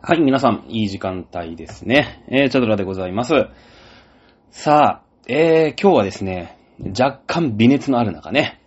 [0.00, 2.24] はい、皆さん、いい時間帯ですね。
[2.28, 3.48] えー、チャドラでございます。
[4.52, 6.56] さあ、えー、今日はですね、
[6.96, 8.60] 若干微熱のある中ね、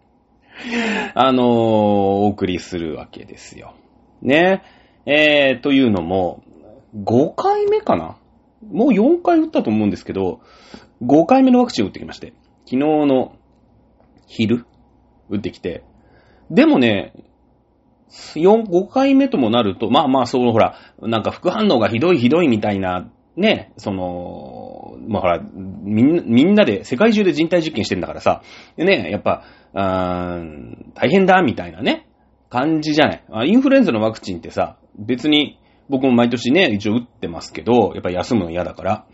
[1.14, 3.72] あのー、お送りするわけですよ。
[4.20, 4.62] ね。
[5.06, 6.42] えー、というのも、
[6.94, 8.18] 5回目かな？
[8.70, 10.40] もう4回打ったと思うんですけど、
[11.02, 12.34] 5回目のワクチンを打ってきまして、
[12.66, 13.36] 昨日の
[14.26, 14.66] 昼、
[15.30, 15.82] 打ってきて、
[16.50, 17.14] でもね、
[18.10, 28.42] 4、5回目ともなると、まあまあ、そう、ほら、なんか副反応がひどいひどいみたいな、ね、その、まあほら、みんな、みんなで、世界中で人体実験してんだからさ、
[28.78, 32.08] ね、やっぱ、あーん大変だ、みたいなね、
[32.48, 33.48] 感じじゃない。
[33.48, 39.06] インフルエンザのワクチンってさ、別に、僕も毎年ね、一応打ってますけど、やっぱ休むの嫌だから、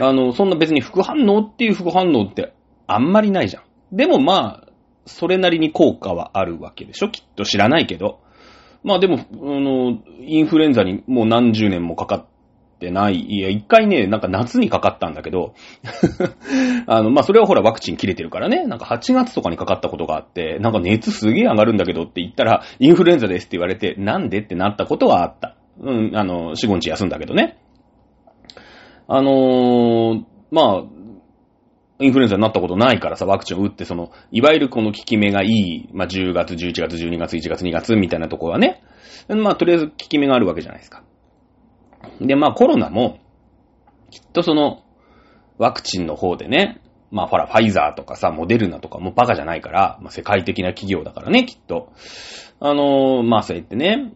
[0.00, 2.52] あの、そんな別に副反応っていう副反応って
[2.86, 3.96] あんまりないじゃん。
[3.96, 4.61] でもまあ、
[5.06, 7.08] それなりに効果はあるわけでしょ？
[7.10, 8.20] きっと知らないけど。
[8.84, 12.26] まあでも、あの、インフルエンザにもう何十年もかかっ
[12.80, 13.14] てない。
[13.14, 15.54] いや、一回ね、なんか夏にかかったんだけど、
[16.86, 25.56] あの、まあそれはほらワクチン切れてるからね、なんか8月とかにかかったことがあって、なんか熱すげえ上がるんだけどって言ったら、インフルエンザですって言われて、なんでってなったことはあった。
[25.80, 27.58] うん、あの、4、5日休んだけどね。
[29.06, 30.82] あのー、まあ、
[32.02, 38.82] インフルエンザになったことないからさ、ワクチンを打って、その、いわゆるこの効き目がいい、まあ、10月、11月、12月、1月、2月みたいなところはね、
[39.28, 41.02] まあ、とりあえず効き目があるわけじゃないですか。
[42.20, 43.20] で、まあ、コロナも、
[44.10, 44.82] きっとその、
[45.58, 46.80] ワクチンの方でね、
[47.10, 51.92] まあ、ほら、ファイザーとかさ、モデルナとかもバカじゃないから、まあ、世界的な企業だからね、きっと。
[52.58, 54.12] あのー、まあ、そう言ってね、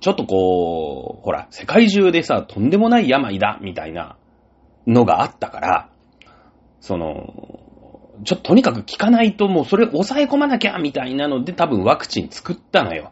[0.00, 4.16] ちょっとこう、ほら、世界中でさ、とんでもない病だ、みたいな
[4.86, 5.88] のがあったから、
[6.84, 7.32] その、
[8.24, 13.10] ちょっととにかく効かないともうそれ抑え込まなきゃみたいなので多分ワクチン作ったのよ。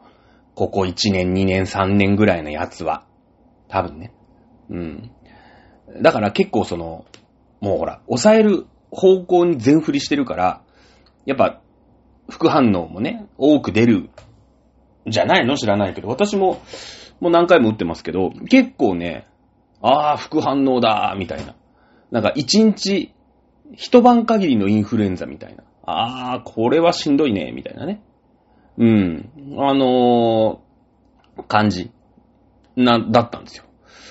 [0.55, 3.07] ここ1年、2年、3年ぐらいのやつは。
[3.69, 4.13] 多分ね。
[4.69, 5.11] うん。
[6.03, 7.07] だから結構その、
[7.63, 10.61] もうほら、抑える方向に全振りしてるから、
[11.25, 11.63] やっぱ、
[12.29, 14.11] 副反応もね、多く出る、
[15.07, 15.57] じゃないの？
[15.57, 16.61] 知らないけど、私も、
[17.21, 19.27] もう何回も打ってますけど、結構ね、
[19.81, 21.55] ああ、副反応だ、みたいな。
[22.11, 23.15] なんか一日
[23.75, 25.65] 一晩限りのインフルエンザみたいな。
[25.85, 28.03] あー、これはしんどいね、みたいなね。
[28.79, 29.31] うん。
[29.59, 31.91] あのー、感じ。
[32.77, 33.65] な、だったんですよ。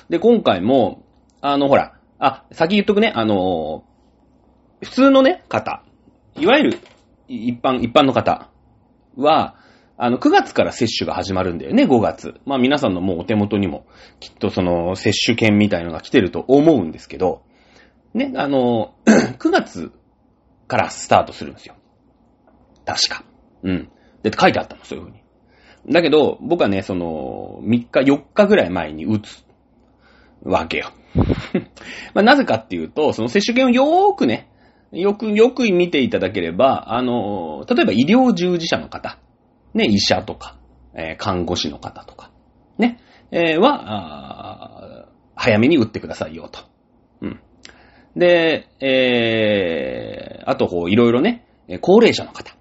[0.10, 1.04] で、今回も、
[1.42, 5.84] あの、ほら、あ、先言っとくね、あのー、普通のね、方、
[6.36, 6.80] いわゆる、
[7.28, 8.50] 一般、一般の方
[9.16, 9.56] は、
[9.98, 12.34] あの、9月から接種が始まるんだよね、5月。
[12.46, 13.86] まあ皆さんのもうお手元にも、
[14.20, 17.44] きっとその、接種券みたいのが来てると思うんですけど、
[18.14, 19.92] ね、あの、 9月
[20.68, 21.76] からスタートするんですよ。
[22.86, 23.24] 確か。
[23.64, 23.90] うん。
[24.24, 25.22] で、書いてあったの、そういうふうに。
[25.92, 29.44] だけど、僕はね、その、3日、4日ぐらい前に打つ
[30.44, 30.92] わけよ。
[32.14, 34.50] まあ、なぜかっていうと、その接種券をよーくね、
[34.92, 39.18] よく、よく見ていただければ、あの、例えば医療従事者の方、
[39.74, 40.58] ね、医者とか、
[40.94, 42.32] えー、看護師の方とか、
[42.78, 43.00] ね、
[43.32, 46.60] えー、は、早めに打ってくださいよと。
[47.22, 47.40] うん。
[48.16, 51.46] で、えー、あと、こう、いろいろね、
[51.82, 52.56] 高齢者の方。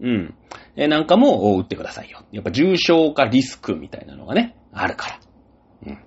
[0.00, 0.34] うん。
[0.76, 2.22] えなんかも打ってくださいよ。
[2.32, 5.20] やっぱ重症化リスクみたいなのがね、あるから。
[5.86, 5.98] うん。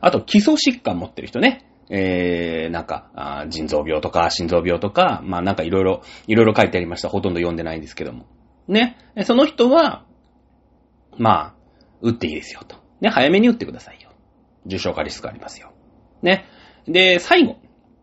[0.00, 1.66] あと、基礎疾患持ってる人ね。
[1.90, 7.08] えー、なんかあ、腎臓病とか心臓病とか、まあなんかいろいろ、いろいろ書いてありました。
[7.08, 8.26] ほとんど読んでないんですけども。
[8.68, 8.96] ね。
[9.24, 10.04] その人は、
[11.18, 11.54] まあ、
[12.00, 12.76] 打っていいですよと。
[13.00, 14.10] ね、早めに打ってくださいよ。
[14.66, 15.72] 重症化リスクありますよ。
[16.22, 16.46] ね。
[16.86, 17.56] で、最後。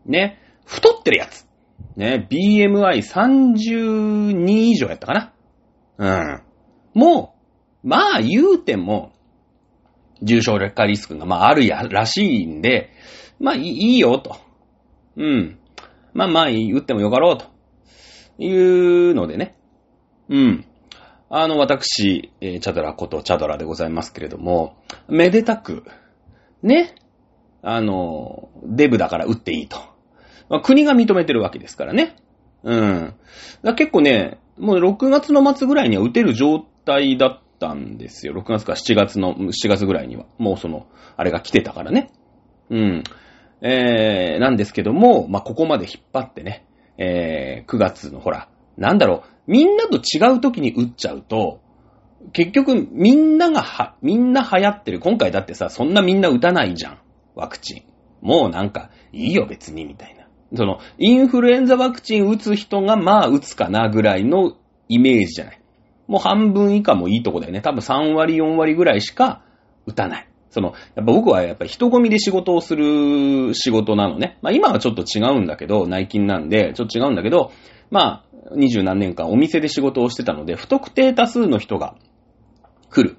[0.06, 0.41] ね。
[0.72, 1.46] 太ってるやつ。
[1.98, 5.34] ね、BMI32 以上やったかな。
[5.98, 6.42] うん。
[6.94, 7.36] も
[7.84, 9.12] う、まあ言うても、
[10.22, 12.92] 重症劣化リスクがまああるや、らしいんで、
[13.40, 14.38] まあいいよと。
[15.18, 15.60] うん。
[16.14, 17.46] まあまあ打ってもよかろうと。
[18.38, 19.58] いうのでね。
[20.30, 20.66] うん。
[21.30, 24.78] あの、私、えー、チャドラことチャドラでございますけれども、
[25.10, 25.84] めでたく、
[26.64, 26.96] ね。
[27.62, 29.91] あの、デブだから打っていいと。
[30.52, 32.18] まあ、国が認めてるわけですからね。
[32.64, 33.16] うん。
[33.64, 38.34] だ結構ね、もう6月の末ぐらいには打てる状態だったんですよ。
[38.34, 40.26] 6月か7月の、7月ぐらいには。
[40.38, 42.12] もうその、あれが来てたからね。
[42.70, 43.04] うん。
[43.62, 46.66] えー、なんですけども、まあ、ここまで引っ張ってね、
[46.98, 51.62] えー、9月のほら、なんだろう、みんなと違う時に打っちゃうと、
[52.34, 55.00] 結局みんながは、みんな流行ってる。
[55.00, 57.00] 今回だってさ、そんなみんな打たないじゃん。
[57.36, 57.84] ワクチン。
[58.22, 60.21] もうなんか、いいよ別にみたいな。
[60.54, 64.58] その、インフルエンザワクチン打つ人がまあ打つかなぐらいの
[64.90, 65.62] イメージじゃない。
[66.08, 67.62] もう半分以下もいいとこだよね。
[67.62, 69.44] 多分3割4割ぐらいしか
[69.86, 70.28] 打たない。
[70.50, 74.38] その、やっぱ僕はやっぱ人混みで仕事をする仕事なのね。
[74.42, 77.52] まあ今はちょっと違うんだけど、内勤なんで、ちょっと違うんだけど、
[77.90, 81.96] まあ、二十何年間お店で仕事をしてたので、不特定多数の人が
[82.90, 83.18] 来る。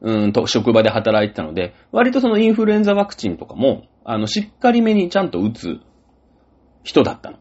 [0.00, 5.80] うんと、職場で働いてたので、割とそのインフルエンザワクチンとかも、あの、しっかりめにちゃんと打つ
[6.84, 7.38] 人だったの。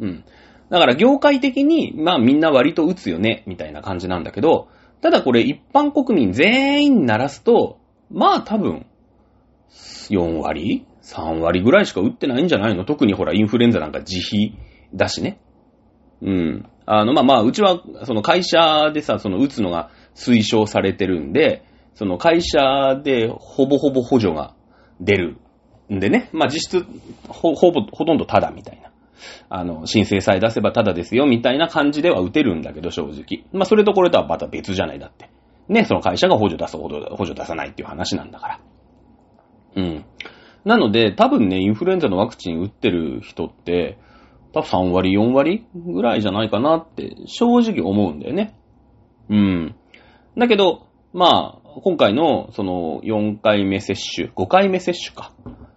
[0.00, 0.24] うん。
[0.68, 4.68] だから業界的に、まあみんな割と打つよね、みたいな感じなんだけど、
[5.00, 7.78] ただこれ一般国民全員にならすと、
[8.10, 8.86] まあ多分、
[10.10, 12.84] 4割 ?3 割ぐらいしか打ってないんじゃないの？
[12.84, 14.58] 特にほら、インフルエンザなんか自費
[14.94, 15.40] だしね。
[16.20, 16.68] うん。
[16.86, 21.64] あの、まあまあ、うちは、その会社でさ、その打つのが推奨されてるんで、
[21.94, 24.54] その会社でほぼほぼ補助が
[25.00, 25.38] 出る
[25.90, 26.86] でね、まあ実質、
[27.28, 28.90] ほ、ほぼ、ほとんどタダみたいな。
[29.48, 33.44] あの、申請さえ出せばタダですよ、みたいな感じでは打てるんだけど、正直。
[33.52, 35.30] まあそれとこれとはまた別じゃない、だって。
[35.68, 38.60] ね、その会社が補助出すほど、補助出さないっていう話なんだから。
[39.76, 40.04] うん。
[40.64, 43.98] なので、多分ね、インフルエンザのワクチン打ってる人って、
[44.52, 48.54] 多分3割、4割ぐらいじゃないかなって正直思うんだよね。
[49.28, 49.74] うん。
[50.36, 55.32] だけど、まあ、今回のその4回目接種、5回目接種か。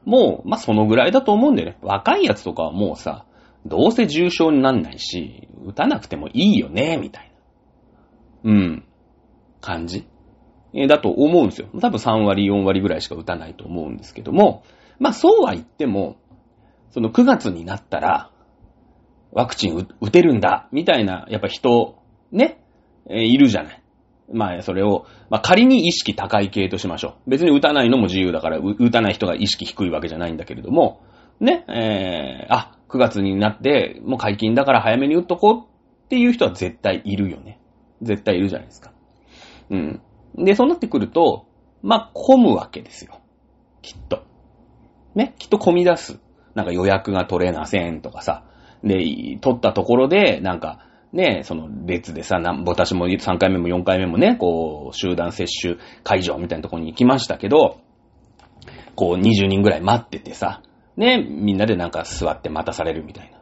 [0.05, 1.77] もう、まあそのぐらいだと思うんだよね。
[1.81, 3.25] 若いやつとかはもうさ、
[3.65, 7.31] どうせ重症になんないし、打たなくてもいいよね、みたい
[8.43, 8.51] な。
[8.51, 8.83] うん。
[9.59, 10.07] 感じ。
[10.73, 11.69] えだと思うんですよ。
[11.81, 14.63] 多分3割、4割ぐらいしか打たないと思うんですけども、
[14.99, 16.17] まあそうは言っても、
[16.91, 18.29] その9月になったら、
[19.31, 21.97] ワクチン打てるんだ、みたいな、やっぱ人、
[22.31, 22.61] ね、
[23.09, 23.83] え、いるじゃない。
[24.31, 27.29] まあ、それを、まあ、仮に意識高い系としましょう。
[27.29, 31.01] 別に打たないのも自由だから、打たない人が意識低いわけじゃないんだけれども、
[31.39, 35.57] ね、えー、あ、9月になって、もう解禁だから早めに打っとこう
[36.05, 37.59] っていう人は絶対いるよね。
[38.01, 38.91] 絶対いるじゃないですか。
[39.69, 40.01] うん。
[40.35, 41.47] で、そうなってくると、
[41.81, 43.19] まあ、混むわけですよ。
[43.81, 44.23] きっと。
[45.13, 46.19] ね、きっと混み出す。
[46.55, 48.43] なんか予約が取れませんとかさ、
[48.83, 48.97] で、
[49.41, 50.84] 取ったところで、なんか、
[51.15, 57.79] ね、その列でさ、私も3回目も4回目もね、こう、集団接種会場みたいなところに行きましたけど、
[58.95, 60.61] こう20人ぐらい待っててさ、
[60.97, 63.39] ね、みんなでなんか座って待たされるみたいな。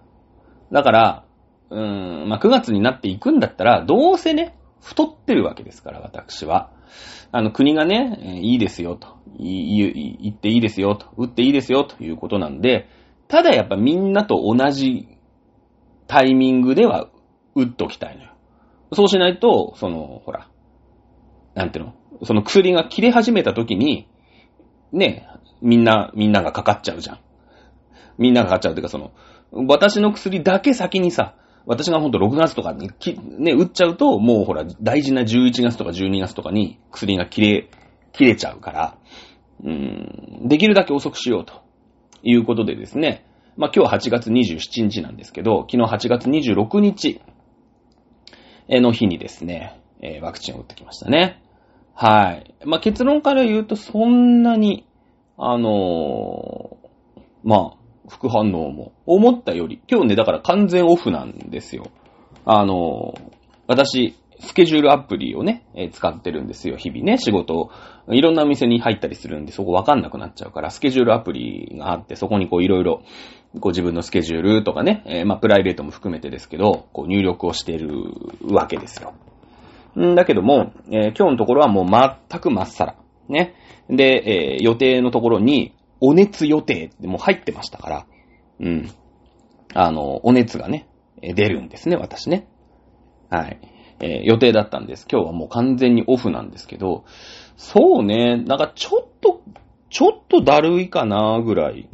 [0.71, 1.25] だから、
[1.71, 6.69] うーん、まあ、9月になっていくんだったら、どうせね、太ってるわけですから、私は。
[7.31, 9.17] あの、国がね、いいですよと。
[9.39, 11.07] 言っていいですよと。
[11.17, 12.87] 打っていいですよということなんで、
[13.27, 15.07] ただやっぱみんなと同じ
[16.05, 17.09] タイミングでは
[17.55, 18.29] 打っときたいのよ。
[18.93, 20.47] そうしないと、その、ほら、
[21.55, 21.93] なんていうの？
[22.23, 24.07] その薬が切れ始めた時に、
[24.91, 25.27] ね、
[25.61, 27.19] みんな、みんながかかっちゃうじゃん。
[28.17, 29.11] みんながかかっちゃうっていうか、その、
[29.51, 31.35] 私の薬だけ先にさ、
[31.65, 37.69] 私がほんと6月とかにき、ね、打っちゃうと、もうほら、大事な11月とか12月とかに薬が切れ、
[38.11, 38.97] 切れちゃうから、
[39.63, 39.71] うー
[40.45, 41.63] ん、できるだけ遅くしようと
[42.21, 47.21] いうことでですね、まあ、今日8月27日なんですけど、昨日8月26日
[48.69, 51.41] の日にですね、え、ワクチンを打ってきましたね。
[51.93, 52.55] はい。
[52.65, 54.85] まあ、結論から言うとそんなに、
[55.37, 57.77] あのー、まあ、
[58.09, 61.85] 副反応も思ったより、今日ね、だから完全オフなんですよ。
[62.45, 63.21] あのー、
[63.67, 67.71] 私、スケジュールアプリをね、えー、使ってるんですよ、日々ね、仕事を。
[68.09, 73.01] いろんなお店に入ったりするんで、そこわかんなくなっちゃうから、スケジュールアプリがあって、そこにこういろいろ、
[73.59, 77.89] こう自分のスケジュールとかね、えー、まあプライベートも含めてですけど、こう入力をしてる
[78.49, 79.13] わけですよ。
[79.99, 82.95] んだけども、えー、今日のところはもう全くまっさら。
[83.29, 83.55] ね。
[83.89, 88.05] で、えー、予定のところに、お熱予定ってもう入ってましたから、
[88.59, 88.89] うん。
[89.73, 90.87] あの、お熱がね、
[91.21, 92.47] 出るんですね、私ね。
[93.29, 93.59] はい。
[93.99, 95.07] えー、予定だったんです。
[95.11, 97.05] 今日はもう完全にオフなんですけど、
[97.55, 99.41] そうね、なんかちょっと、
[99.89, 101.87] ちょっとだるいかな、ぐらい、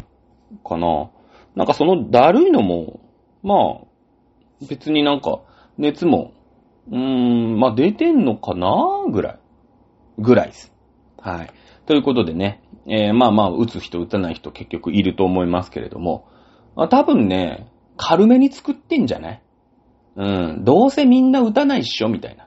[0.64, 1.10] かな。
[1.56, 3.00] なんかそのだるいのも、
[3.44, 5.42] まあ、別になんか、
[5.78, 6.34] 熱も、
[6.90, 8.70] うーん、まあ出てんのかな
[9.12, 9.40] ぐらい。
[10.18, 10.74] ぐらいです。
[11.18, 11.52] はい。
[11.86, 16.28] ということでね、えー、まあまあ、打つ人、打たない人結局いると思いますけれども、
[16.76, 19.42] まあ、多分ね、軽めに作ってんじゃない？
[20.20, 22.46] うん、どうせみんな打たないっしょみたいな。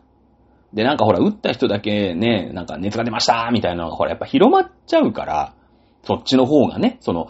[0.74, 5.54] で、なんかほら、打った人だけね、なんか熱が出ましたみたいなのがほら、やっぱ広まっちゃうから、
[6.02, 7.28] そっちの方がね、その、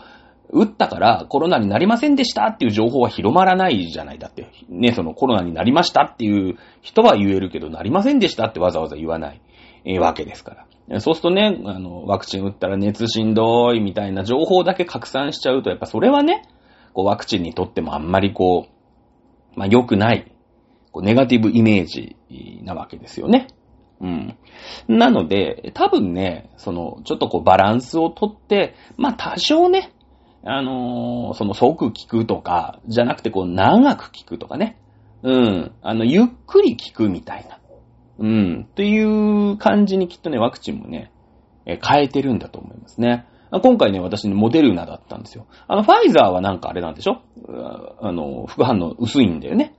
[0.51, 4.19] 打ったからコロナになりませんでしたっていう情報は広まらないじゃない。
[4.19, 9.33] だって、ね、そのコロナになりましたっていう人は言えるけど、なりませんでしたってわざわざ言わな
[9.85, 11.01] い、わけですから。
[11.01, 16.43] そうするとね、あの、ワクチン打ったら熱しんどいみたいな情報だけ拡散しちゃうと、やっぱそれはね、
[16.93, 20.32] こうワクチンにとってもあんまりこう、まあ良くない、
[21.01, 22.17] ネガティブイメージ
[22.65, 23.47] なわけですよね。
[24.01, 24.37] うん。
[24.89, 29.93] なので、多分ね、その、ちょっとこうバランスをとって、まあ多少ね、
[30.45, 34.77] あのーその即聞くとか、じゃなくてこう長く聞くとかね。
[35.23, 35.73] うん。
[35.83, 37.59] あの、ゆっくり聞くみたいな。
[38.19, 38.67] うん。
[38.69, 41.13] っていう感じにきっとね、ワクチンもね、
[41.65, 43.25] え変えてるんだと思いますね。
[43.63, 45.47] 今回ね、私ね、モデルナだったんですよ。
[45.69, 47.21] あの、ファイザーはなんかあれなんでしょ？
[48.01, 49.75] あの、副反応薄いんだよね。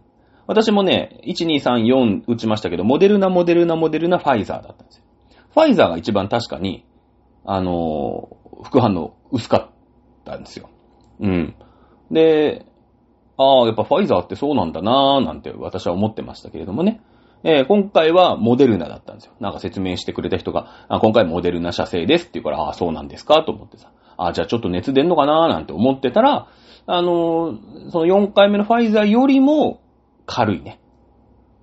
[0.47, 5.03] 私もね、1、2、3、4打ちましたけど、モデルナ、モデルナ、モデルナ、ファイザーだったんですよ。
[5.53, 6.85] ファイザーが一番確かに、
[7.45, 9.69] あのー副反応薄かっ
[10.23, 10.69] たんですよ。
[11.19, 11.55] うん。
[12.11, 12.65] で、
[13.37, 17.01] ああ、やっぱファイザーってそうなんだなーなんて私は思ってましたけれどもね。
[17.43, 19.33] えー今回はモデルナだったんですよ。
[19.41, 23.43] なんか説明してくれた人が、あ今回モデルナ社製ですって言うから、ああ、そうなんですか？
[23.43, 23.91] と思ってさ。
[24.15, 26.47] ああ、じゃあちょっと熱出んのかなーなんて思ってたら、
[26.85, 29.81] あのーその4回目のファイザーよりも
[30.25, 30.79] 軽いね。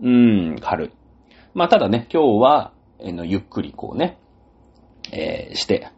[0.01, 0.91] うーん、軽い。
[1.55, 4.19] まあ、ただね、今日は、えーの、ゆっくりこうね、
[5.13, 5.89] えーして、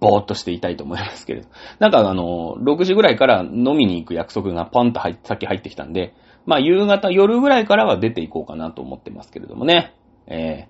[0.00, 1.48] ぼーっとしていたいと思いますけれど。
[1.78, 9.94] なんかあの、6時ぐらいから飲みに行く約束がポンと入っさっき入ってきたんで、まあ夕方、夜ぐらいからは出ていこうかなと思ってますけれどもね。
[10.26, 10.68] え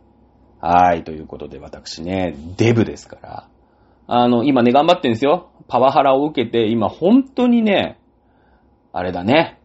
[0.63, 3.49] ー、はーい、ということで私ね、デブですから。
[4.07, 5.51] あの、今ね、頑張ってんですよ。
[5.69, 7.99] パワハラを受けて、今本当にね、
[8.93, 9.59] あれだね。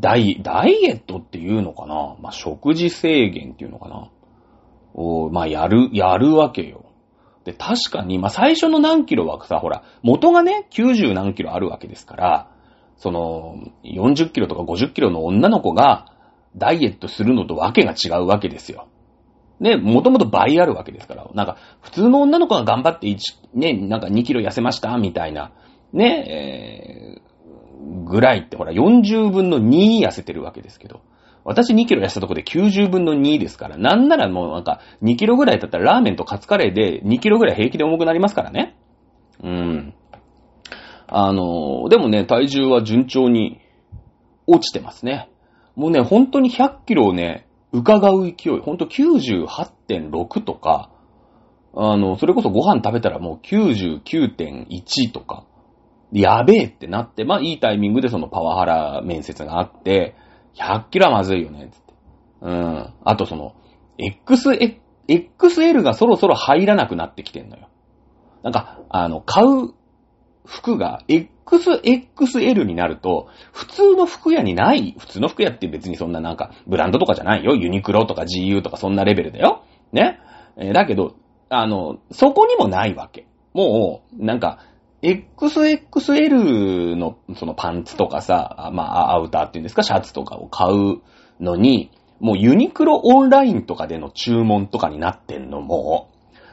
[0.00, 2.16] ダイ、ダイエットっていうのかな？
[2.20, 4.10] まあ、食事制限っていうのかな？
[4.94, 6.84] おまあ、やる、やるわけよ。
[7.44, 12.50] で、確かに、まあ、最初の何キロはさ、ほら、元がね、90何キロあるわけですから、
[12.96, 16.12] その、40キロとか50キロの女の子が、
[16.56, 18.88] ダイエットするのとわけが違うわけですよ。
[19.60, 21.30] ね、もともと倍あるわけですから。
[21.34, 23.18] なんか、普通の女の子が頑張って1、
[23.54, 24.96] ね、なんか2キロ痩せました？
[24.96, 25.52] みたいな、
[25.92, 27.25] ね、え
[28.04, 31.00] ぐらいってほら、40分の2痩せてるわけですけど。
[31.44, 38.76] 私2キロ痩せたとこで90分の2ですから、なんならもうなんか2キロぐらいだったらラーメンとカツカレーで2キロぐらい平気で重くなりますからね。
[39.42, 39.94] うん。
[41.06, 43.60] あの、でもね、体重は順調に
[44.48, 45.30] 落ちてますね。
[45.76, 50.90] もうね、本当に100キロをね、伺う勢い、本当98.6とか、
[51.76, 55.44] あの、それこそご飯食べたらもう99.1とか、
[56.12, 60.14] やべえってなって、まあいいタイミングでそのパワハラ面接があって、
[60.54, 61.94] 100キロはまずいよね、つって。
[62.42, 62.94] うん。
[63.04, 63.54] あとその、
[63.98, 64.50] X、
[65.08, 67.68] XL がそろそろ入らなくなってきてんのよ。
[68.42, 69.74] なんか、あの、買う
[70.44, 77.54] 服が XXL になると、普通の服屋にない、普通の服屋って別にそんななんか、ブランドとかじゃないよ。
[77.54, 79.64] ユニクロとか GU とかそんなレベルだよ。
[79.92, 80.20] ね。
[80.56, 81.16] えーだけど、
[81.48, 83.26] あの、そこにもないわけ。
[83.52, 84.58] もう、なんか、
[85.02, 91.00] XXL のそのパンツとかさ、まあ、アウターっていうんですか、シャツとかを買う
[91.40, 96.10] のに、もうユニクロオンラインとかでの注文とかになってんのも、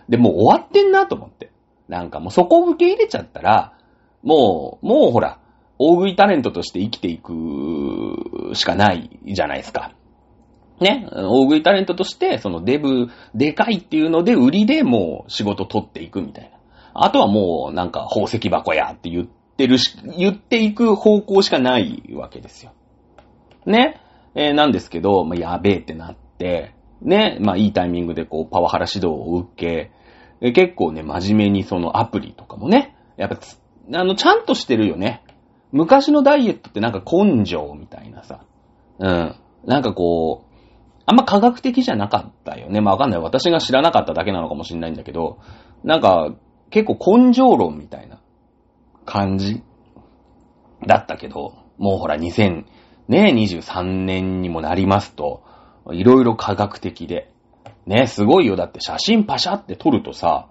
[0.10, 1.52] で、もう終わってんなと思って。
[1.88, 3.74] なんかもうそこを受け入れちゃったら、
[4.24, 5.40] もう、もうほら、
[5.80, 9.94] 大食いタレントとして生きていくしかないじゃないですか。
[10.80, 16.58] ね、大食いタレントとして、そのデブ、でかいっていうので、売りでもう仕事取っていくみたいな。
[16.94, 22.74] あとはもう、なんか宝石箱やって言ってるし、言っていく方向しかないわけですよ。
[23.66, 24.00] ね。
[24.36, 27.38] えーなんですけど、まあ、やべえってなって、ね。
[27.42, 29.92] まあ、いいタイミングでこう、パワハラ指導を受
[30.42, 33.38] け、結構ね、真面目にそのアプリとかもね、やっぱ、
[33.94, 35.24] あの、ちゃんとしてるよね。
[35.72, 38.46] 昔のダイエットってなんか根性みたいなさ。
[39.00, 39.36] うん。
[39.66, 40.54] なんかこう、
[41.06, 42.80] あんま科学的じゃなかったよね。
[42.80, 43.20] まあわかんない。
[43.20, 45.40] 私が知らなかっただけなのかもしれないんだけど、
[45.84, 46.34] なんか
[46.70, 48.20] 結構根性論みたいな
[49.06, 49.64] 感じ
[50.88, 52.66] だったけど、もうほら2000、
[53.08, 55.44] ね、23年にもなりますと、
[55.92, 57.32] いろいろ科学的で、
[57.86, 58.56] ね、すごいよ。
[58.56, 60.48] だって写真パシャって撮るとさ、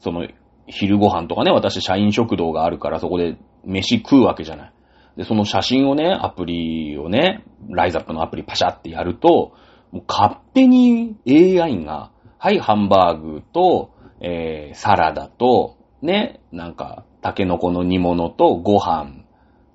[0.00, 0.26] その、
[0.66, 4.72] 昼ご飯とかね、私社員食堂があるからそこで飯食うわけじゃない。
[5.16, 9.52] で、その写真をね、アプリをね、ライザップのアプリパシャってやると、
[9.90, 13.90] もう勝手に AI が、はい、ハンバーグと、
[14.22, 19.24] えー、サラダと、ね、なんか、タケノコの煮物とご飯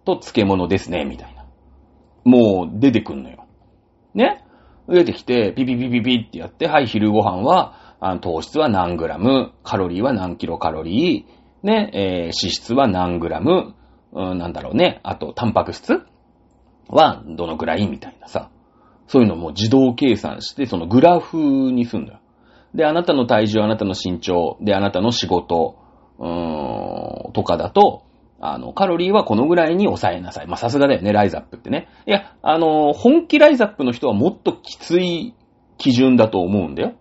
[0.06, 1.46] と漬物ですね、みたいな。
[2.24, 3.46] もう出てくんのよ。
[4.14, 4.44] ね？
[4.90, 13.76] 出てきて、ピピピピピってやって、はい、昼ご飯は、あの糖質は何グラム、カロリーは何キロカロリー、ね、えー脂質は何グラム、
[14.14, 16.04] うん、なんだろうね、あと、タンパク質
[16.88, 17.88] はどのくらい？
[17.88, 18.50] みたいなさ。
[19.08, 21.38] そういうのも自動計算して、そのグラフ
[21.72, 22.20] にすんだよ。
[22.78, 25.76] で、あなたの体重、あなたの身長、で、あなたの仕事、
[26.20, 28.04] うーん、とかだと、
[28.40, 30.48] あの、カロリーはこのぐらいに抑えなさい。
[30.48, 31.90] まあ、さすがだよね、ライザップってね。
[32.06, 35.34] いや、あの、本気ライザップの人はもっときつい
[35.80, 36.94] 基準だと思うんだよ。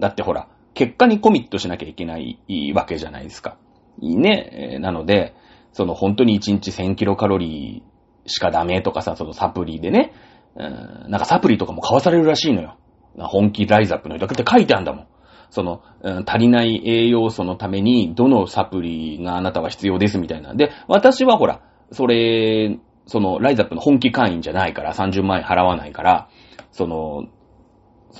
[0.00, 3.56] だってほら、結果にコミットしなきゃいけないわけじゃないですか。
[4.00, 4.78] いいね。
[4.80, 5.34] なので、
[5.72, 10.12] その本当に1日1000キロカロリーしかダメとかさ、そのサプリでね、
[10.56, 12.76] うん、なんかサプリとかも買わされるらしいのよ。
[13.16, 15.06] 本気ライザップの人だって書いてあんだもん。
[15.50, 20.54] その、うん、足りない栄養素のために、どのサプリがあなたは必要ですみたいな。
[20.54, 21.60] で、私はほら、
[21.92, 26.28] それ、その、ライザップの本気会員じゃないから、30万円払わないから、
[26.70, 27.26] その、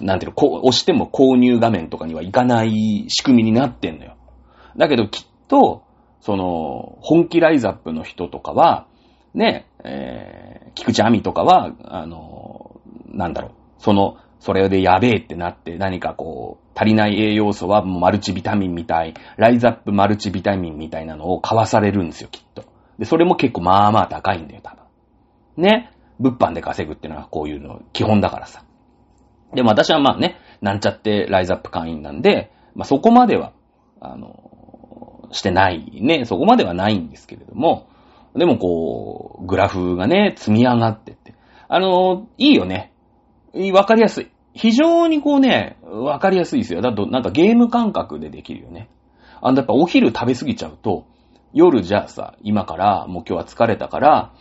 [0.00, 4.16] なんていうの、こう、押しても購入画面とかにはいかない仕組みになってんのよ。
[4.76, 5.84] だけど、きっと、
[6.20, 8.86] その、本気ライザップの人とかは、
[9.34, 22.64] ね、えー、菊池亜美とかは、あの、なんだろう、その、それでやべえってなって何かこう、足りない栄養素はマルチビタミンみたい、ライザップマルチビタミンみたいなのを買わされるんですよ、きっと。
[22.98, 25.62] で、それも結構まあまあ高いんだよ、多分。
[25.62, 25.92] ね。
[26.18, 28.64] 物販で稼ぐってのはこういうの基本だからさ。
[29.54, 33.52] でも私はまあね、なんちゃってライズアップ会員なんで、まあそこまでは、
[34.00, 37.88] あの、してないね、そこまではないんですけれども、
[38.34, 41.34] でもこう、グラフがね、積み上がってって。
[41.68, 42.89] あの、いいよね。
[43.72, 44.30] わかりやすい。
[44.54, 46.80] 非常にこうね、わかりやすいですよ。
[46.80, 48.88] だとなんかゲーム感覚でできるよね。
[49.40, 51.06] あの、やっぱお昼食べ過ぎちゃうと、
[51.52, 54.32] 夜じゃあさ、今からもう今日は疲れたから、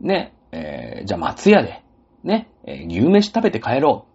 [0.00, 1.82] ね、えー、じゃあ松屋で、
[2.24, 4.06] ね、えー、牛飯食べて帰ろ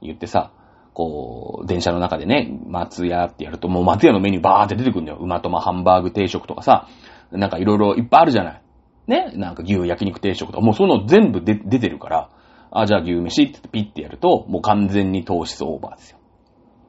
[0.00, 0.04] う。
[0.04, 0.52] 言ってさ、
[0.94, 5.18] こう、電車の中でね、松屋ってやると、もう松屋のメニューバーって出てくるんだよ。
[5.18, 6.88] 馬とまハンバーグ定食とかさ、
[7.30, 8.62] なんかいろいろいっぱいあるじゃない。
[9.06, 12.30] ね、なんか牛焼肉定食とか、もうその全部で出てるから、
[12.72, 16.18] あ、じゃあ牛飯ってピッてやると、もう完全に糖質オーバーですよ。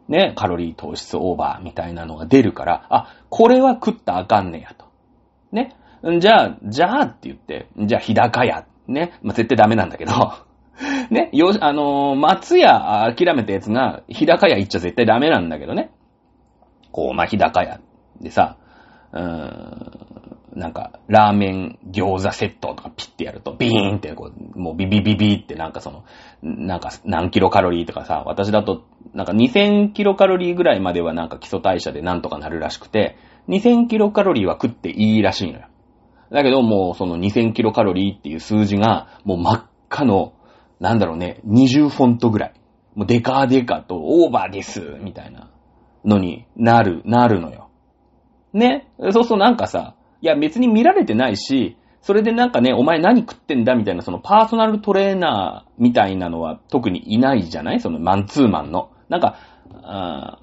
[0.07, 4.85] ね、カロリー糖質オーバーみたいなのが出るから、あ、これは食ったあかんねやと。
[5.51, 5.75] ね。
[6.19, 8.65] じゃあ、じゃあって言って、じゃあ日高屋。
[8.87, 9.17] ね。
[9.21, 10.11] まあ、絶対ダメなんだけど。
[11.09, 11.29] ね。
[11.31, 15.91] よし、あのー、松屋諦めたやつが、日高屋行っちゃ絶対ダメなんだけどね。
[16.91, 17.79] こう、まあ、日高屋
[18.19, 18.57] でさ、
[19.13, 26.03] うーん、なんか、ラーメン餃子セットとかピッてやると、ビーンってこう、もうビビビビってなんかその、
[26.41, 33.17] なんか何キロカロリーとかさ、私だと、なんか2000キロカロリーぐらいまではなんか基礎代謝でなんとかなるらしくて、
[33.49, 35.67] 2000キロカロリーは食っていいらしいのよ。
[36.31, 40.33] だけどもうその2000キロカロリーっていう数字がもう真っ赤の、
[40.79, 42.53] なんだろうね、20フォントぐらい。
[42.95, 45.49] もうデカデカとオーバーです、みたいな
[46.05, 47.69] のになる、なるのよ。
[48.53, 48.87] ね？
[49.11, 57.81] そうそうなんかさ、いや別に見られてないし、それでなんかね、お前何食ってんだみたいな、そのパーソナルトレーナーみたいなのは特にいないじゃない？
[57.81, 58.89] そのマンツーマンの。
[59.09, 59.37] なんか、
[59.83, 60.39] あ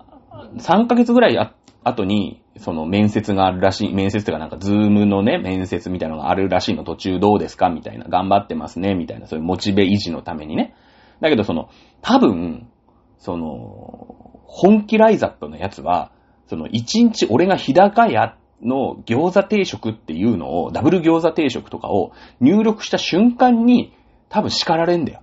[0.58, 6.84] 3ヶ月ぐらいあ後に、その面接があるらしい、面接とかなんかズームのね、面接みたいなのがあるらしいの。
[6.84, 7.70] 途中どうですか？
[7.70, 8.94] みたいな、頑張ってますね？
[8.94, 10.74] みたいな、そういうモチベ維持のためにね。
[11.22, 11.70] だけどその、
[12.02, 12.68] 多分、
[13.16, 16.12] その、本気ライザップのやつは、
[16.48, 23.94] その一日俺が日高屋の餃子定食っていうのを、ダブル餃子定食とかを入力した瞬間に
[24.28, 25.22] 多分叱られんだよ。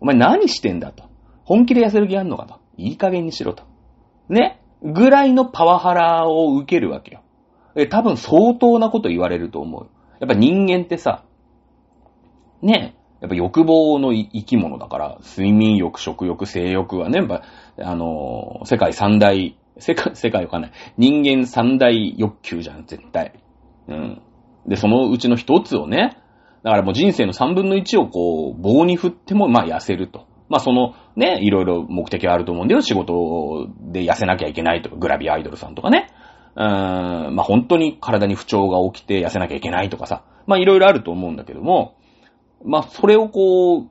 [0.00, 1.04] お前何してんだと。
[1.44, 2.60] 本気で痩せる気あんのかと。
[2.76, 3.64] いい加減にしろと。
[4.28, 7.22] ねぐらいのパワハラを受けるわけよ。
[7.74, 9.88] え、多分相当なこと言われると思う。
[10.20, 11.24] やっぱ人間ってさ、
[12.60, 17.42] ね、やっぱ欲望の生き物だから、睡眠欲、食欲、性欲はね、やっぱ、
[17.78, 20.72] あのー、世界三大、世界、世界わかんない。
[20.96, 23.32] 人間三大欲求じゃん、絶対。
[23.88, 24.22] うん。
[24.66, 26.16] で、そのうちの一つをね、
[26.62, 30.26] だからもう人生の三分の一をこう、棒に振っても、まあ痩せると。
[30.48, 32.82] まあそのね、いろいろ目的はあると思うんだよ。
[32.82, 36.08] 仕事で痩せなきゃいけないとか、グラビアアイドルさんとかね。
[36.54, 40.22] うーん、まあ本当に体に不調が起きて痩せなきゃいけないとかさ。
[40.46, 41.96] まあいろいろあると思うんだけども、
[42.64, 43.88] まあそれをこう、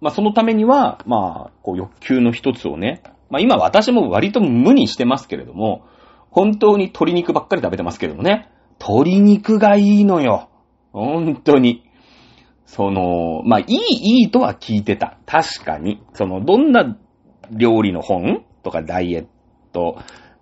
[0.00, 3.02] まあそのためには、まあ、こう欲求の一つをね、
[3.32, 5.86] まあ今私も割と無にしてますけれども、
[6.30, 10.50] 本当に鶏肉ばっかり食べてますけれどもね、鶏肉がいいのよ。
[10.92, 11.82] 本当に。
[12.66, 15.16] その、まあ、いい、いいとは聞いてた。
[15.24, 16.02] 確かに。
[16.12, 16.98] その、どんな
[17.50, 19.26] 料理の本とかダイエッ
[19.72, 19.96] ト、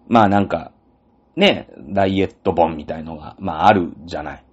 [0.08, 0.72] まあなんか、
[1.36, 4.44] ね、ダイエット本みたいのが、まああるじゃない。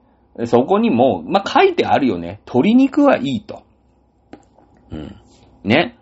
[0.45, 2.39] そこにも、まあ書いてあるよね。
[2.45, 3.63] 鶏肉はいいと。
[4.91, 5.15] うん。
[5.63, 5.97] ね。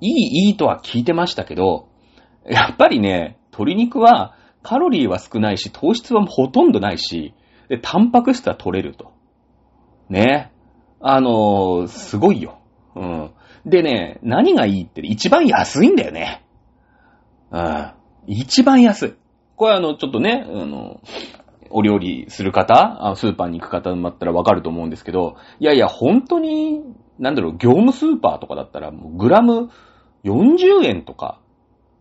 [0.00, 1.88] いい、いいとは聞いてましたけど、
[2.46, 7.34] やっぱりね、鶏肉はカロリーは少ないし、糖質はほとんどないし、
[7.68, 9.12] で、タンパク質は取れると。
[10.08, 10.52] ね。
[11.00, 12.58] あのー、すごいよ。
[12.94, 13.30] うん。
[13.64, 16.44] でね、何がいいって一番安いんだよね。
[17.50, 17.92] うん。
[18.26, 19.14] 一番安い。
[19.56, 21.00] これあの、ちょっとね、あの、
[21.70, 26.80] お料理する方、スーパーに行く方だったらわかると思うんですけど、いやいや、本当に、
[27.18, 29.70] なんだろう、業務スーパーとかだったら、もうグラム
[30.24, 31.40] 40円とか、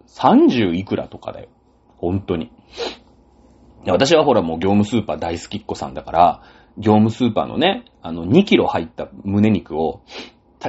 [0.08, 1.50] 30いくらとかだよ。
[1.98, 2.52] 本当に。
[3.86, 6.44] 私はほらもう業務スーパー大好きっ子さんだから、
[6.78, 10.02] 業務スーパーのね、あの2キロ入った胸肉を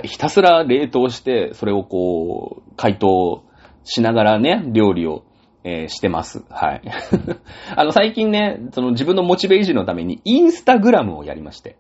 [0.05, 3.45] ひたすら冷凍して、それをこう、解凍
[3.85, 5.25] しながらね、料理を、
[5.63, 6.45] えー、してます。
[6.49, 6.83] はい。
[7.77, 11.77] あの、最近ね、その自分のモチベージのためにインスタグラムをやりまして、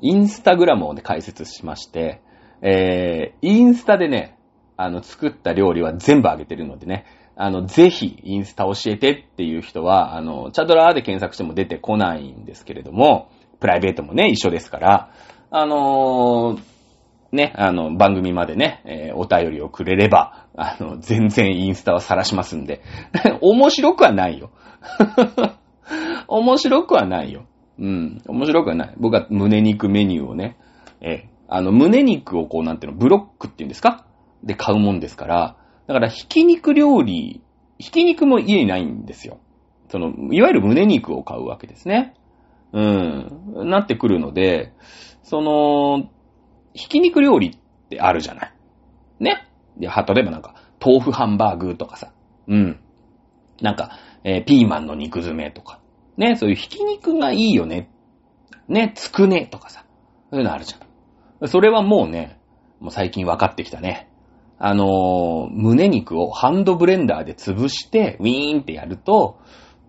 [0.00, 2.20] インスタグラムをね、解説しまして、
[2.62, 4.37] えー、インスタでね、
[4.78, 7.04] あの、作った料理は全部あげてるのでね、
[7.36, 13.28] あの、ぜひ、インスタ教えてっていう人は、あの、チャドラーで検索しても出てこないんですけれども、
[13.60, 15.10] プライベートもね、一緒ですから、
[15.50, 16.60] あのー、
[17.32, 22.82] ね、あの、番組までね、えー、お便りをくれれば、あの、全然インスタは晒しますんで。
[23.42, 24.50] 面白くはないよ。
[26.28, 27.46] 面白くはないよ。
[27.78, 28.94] うん、面白くはない。
[28.96, 30.56] 僕は胸肉メニューをね、
[31.00, 34.04] えー、あの、胸肉をこう、なんていうの、ブロックっていうんですか？
[34.42, 37.42] で買うもんですから、だから、ひき肉料理、
[37.78, 39.38] ひき肉も家にないんですよ。
[39.88, 42.14] その、いわゆる胸肉を買うわけですね。
[42.72, 44.74] うん、なってくるので、
[45.22, 46.10] その、
[46.74, 48.52] ひき肉料理ってあるじゃない。
[49.20, 49.48] ね。
[49.78, 52.12] で、は、例えばなんか、豆腐ハンバーグとかさ。
[52.46, 52.80] うん。
[53.62, 55.80] なんか、えー、ピーマンの肉詰めとか。
[56.16, 57.90] ね、そういうひき肉がいいよね。
[58.68, 59.84] ね、つくねとかさ。
[60.30, 61.48] そういうのあるじゃん。
[61.48, 62.38] それはもうね、
[62.80, 64.07] もう最近分かってきたね。
[64.58, 69.38] あのー、胸肉をハンドブレンダーで潰して、ウィーンってやると、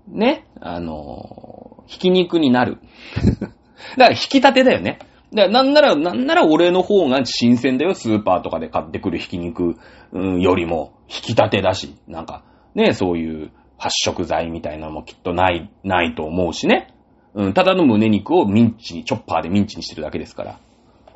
[0.07, 2.77] ね、あのー、ひき肉になる。
[3.97, 4.99] だから引き立てだよね。
[5.33, 9.75] だからなんなら、なんなら俺の方が新鮮だよ、スーパーとかで買ってくるひき肉、
[10.11, 12.43] うん、よりも、引き立てだし、なんか、
[12.75, 16.93] ね、そういう発色剤みたいなのもきっとない、ないと思うしね。
[17.33, 20.59] うん、ただの胸肉をミンチに、チョッパーでミンチにしてるだけですから。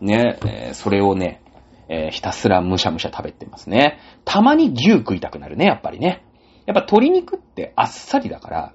[0.02, 1.43] ね、えー、それをね、
[1.90, 4.00] えー、ひたすらむしゃむしゃ食べてますね。
[4.26, 6.24] たまに牛食いたくなるね、やっぱりね。
[6.66, 8.74] やっぱ鶏肉ってあっさりだから、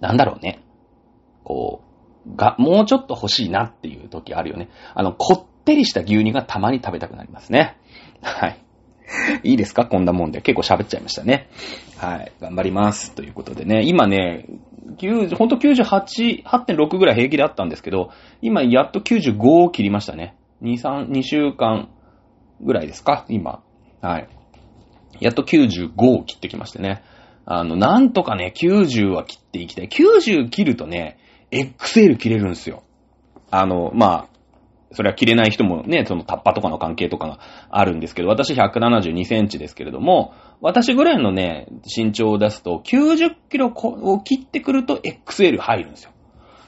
[0.00, 0.60] なんだろうね。
[1.44, 1.82] こ
[2.26, 4.68] う、が、もうちょっと欲しいなっていう時あるよね。
[4.94, 7.76] あの、こってりした牛乳がたまに食べたくなりますね。
[8.22, 8.58] はい。
[9.44, 9.86] いいですか？
[9.86, 10.40] こんなもんで。
[10.40, 11.48] 結構喋っちゃいましたね。
[11.98, 12.32] はい。
[12.40, 13.12] 頑張ります。
[13.14, 13.82] ということでね。
[13.84, 14.46] 今ね、
[14.96, 20.34] 9ほんと98、8.6ぐらい平気であったんですけど、今やっと95を切りましたね。
[20.64, 21.88] 2、3、2週間
[22.60, 23.26] ぐらいですか？
[23.28, 23.62] 今。
[24.00, 24.28] はい。
[25.20, 27.02] やっと95を切ってきましてね。
[27.46, 29.88] あの、なんとかね、90は切っていきたい。
[29.88, 31.18] 90切るとね、
[31.50, 32.82] XL 切れるんですよ。
[33.50, 34.28] あの、まあ、
[34.92, 46.12] それは切れない人もね、そのタッパとかの関係とかがあるんですけど、私172センチですけれども、私ぐらいのね、身長を出すと90キロを切ってくると XL 入るんですよ。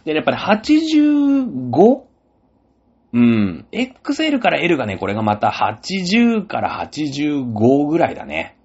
[0.05, 2.06] で、やっぱり 85?
[3.17, 3.67] うん。
[3.73, 8.59] XL から L がね、これがまた80から85ぐらいだね。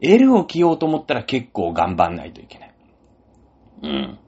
[0.00, 2.74] L を着ようと思ったら結構頑張んないといけない。
[3.82, 4.18] うん。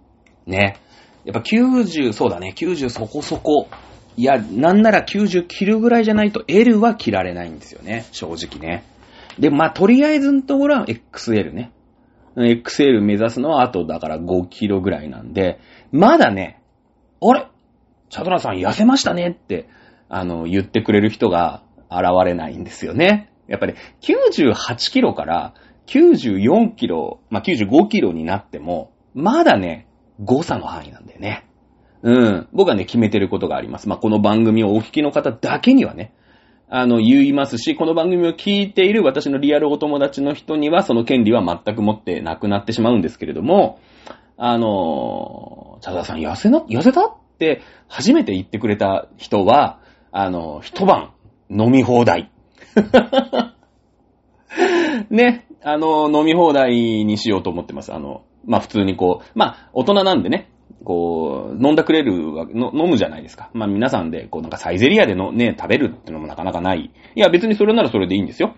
[0.47, 0.77] ね。
[1.25, 3.69] やっぱ90、そうだね、90そこそこ。
[4.19, 8.05] いや、なんなら90切るぐらいじゃないと L は切られないんですよね。
[8.13, 8.85] 正直ね。
[9.39, 11.73] で、まあ、とりあえずのところは XL ね。
[12.37, 15.59] XL 目指すのはあとだから5キロぐらいなんで、
[15.91, 16.61] まだね、
[17.23, 17.47] あれ
[18.09, 19.69] チャドラさん痩せましたねって、
[20.09, 23.31] あの、言ってくれる人が現れないんですよね。
[23.47, 25.55] やっぱり98キロから
[25.87, 29.87] 94キロ、まあ、95キロになっても、まだね、
[30.23, 31.47] 誤差の範囲なんだよね。
[32.03, 32.49] うん。
[32.53, 33.89] 僕はね、決めてることがあります。
[33.89, 36.13] まあ、この番組をお聞きの方だけにはね、
[36.69, 43.79] あの、言いますし、この番組を聞いている私のリアルお友達の人には、その権利は全く持ってなくなってしまうんですけれども、
[44.37, 47.17] あの、チャダさん痩せな、痩せた
[47.89, 49.81] 初めて言ってくれた人は、
[50.13, 51.13] あの、一晩
[51.51, 52.31] 飲み放題。
[55.11, 57.93] ね、あの、飲み放題にしようと思ってます。
[57.93, 60.51] あの、まあ普通にこう、まあ大人なんでね、
[60.85, 63.51] こう、飲んだくれるわけ、飲むじゃないですか。
[63.55, 66.91] まあ皆さんで、こうなんかサイゼリアでのね、食べるってのもなかなかない。
[67.17, 68.55] いや別にそれならそれでいいんですよ。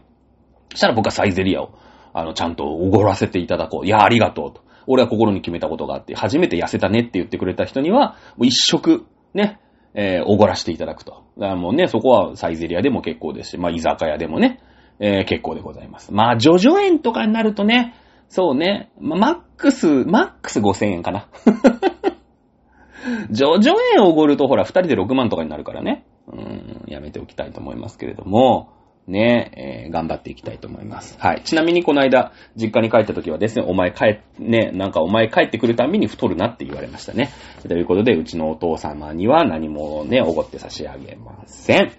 [0.75, 1.79] したら僕はサイゼリアを、
[2.13, 3.87] あの、ちゃんとおごらせていただこう。
[3.87, 4.66] いや、ありがとうと。
[4.87, 9.61] 俺は心に決めたことがあって、初めて痩せたねって言ってくれた人には、もう一食、ね、
[9.95, 11.25] えー、おごらせていただくと。
[11.39, 14.61] だからもうね、そこはサイゼリアでも結構ですし、まあ居酒屋でもね、
[14.99, 16.13] えー、結構でございます。
[16.13, 17.95] まあ、ジョジョ園とかになるとね、
[18.29, 18.91] そうね。
[19.01, 21.29] まあ、マックス、マックス5000円かな。
[23.31, 26.05] ジョジョ円おごるとほら、二人で6万とかになるからね。
[26.29, 28.73] うん、やめておきたいと思いますけれども、
[29.07, 31.17] ね、えー、頑張っていきたいと思います。
[31.19, 31.43] はい。
[31.45, 37.31] ちなみにこの間、実家に帰った時はですね、お前帰、ね、なんかお前帰ってくるたびに太るなって言われましたね。
[37.69, 41.93] ということで、うちのお父様には何もね、おごって差し上げません。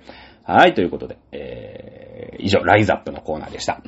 [0.44, 3.82] はい、ということで、えー、以上、ライズアップのコーナーでした。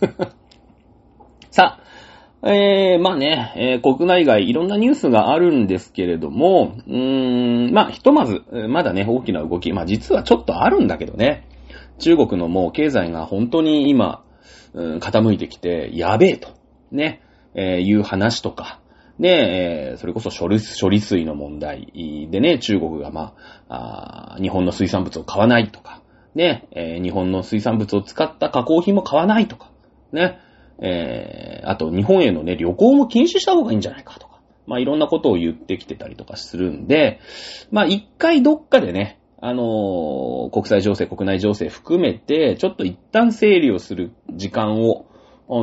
[1.50, 1.78] さ
[2.42, 11.46] あ、えー、まあね、えー、国内外いろんなニュースがあるんですけれども、うーん、まあ、ひとまず、まだね、大きな動き、まあ実はちょっとあるんだけどね、
[12.02, 14.24] 中国のもう経済が本当に今、
[14.74, 16.48] うん、傾いてきて、やべえと、
[16.90, 17.22] ね、
[17.54, 18.80] えー、いう話とか、
[19.20, 21.92] で、えー、それこそ処理処理水の問題。
[22.30, 23.34] でね、中国がま
[23.68, 26.02] あ、あ日本の水産物を買わないとか、
[26.34, 29.70] ね、えー、日本の水産物を使った加工品も買わないとか、
[30.12, 30.40] ね、
[30.80, 37.20] えー、あと日本へのね、旅行も禁止した方がいいんじゃないかとか、まあいろんなことを言ってきてたりとかするんで、
[37.70, 45.04] まあ一回どっかでね、あの、国際情勢、国内情勢含めて、ちょっと一旦整理をする時間を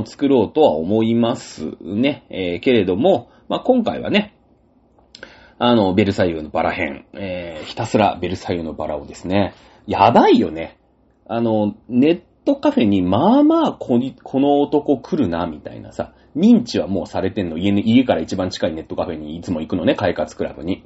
[0.06, 2.26] 作ろうとは思いますね。
[2.30, 4.36] えー、けれども、まあ、今回はね、
[5.60, 9.54] あの、ベルサイユのバラ編、えー、ひたすらベルサイユのバラをですね、
[9.88, 10.78] やばいよね。
[11.26, 17.58] あの、ネットカフェにまあまあこの男来るな、みたいなさ、認知はもうされてんの。
[17.58, 20.84] 家家から一番近いネットカフェにいつも行くのね、快活クラブに。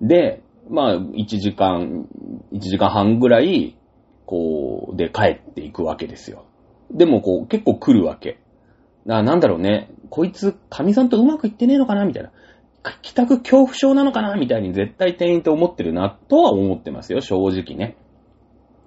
[0.00, 2.06] で、まあ、1時間、
[2.52, 3.76] 1時間半ぐらい、
[4.26, 6.44] こう、で帰っていくわけですよ。
[6.90, 8.38] でもこう、結構来るわけ。
[9.04, 9.90] な、なんだろうね。
[10.10, 12.30] こいつ、神さんとうまくいってねえのかなみたいな。
[13.02, 17.96] 帰宅恐怖症なのかなみたいに絶対店員って思ってるな、とは思ってますよ、正直ね。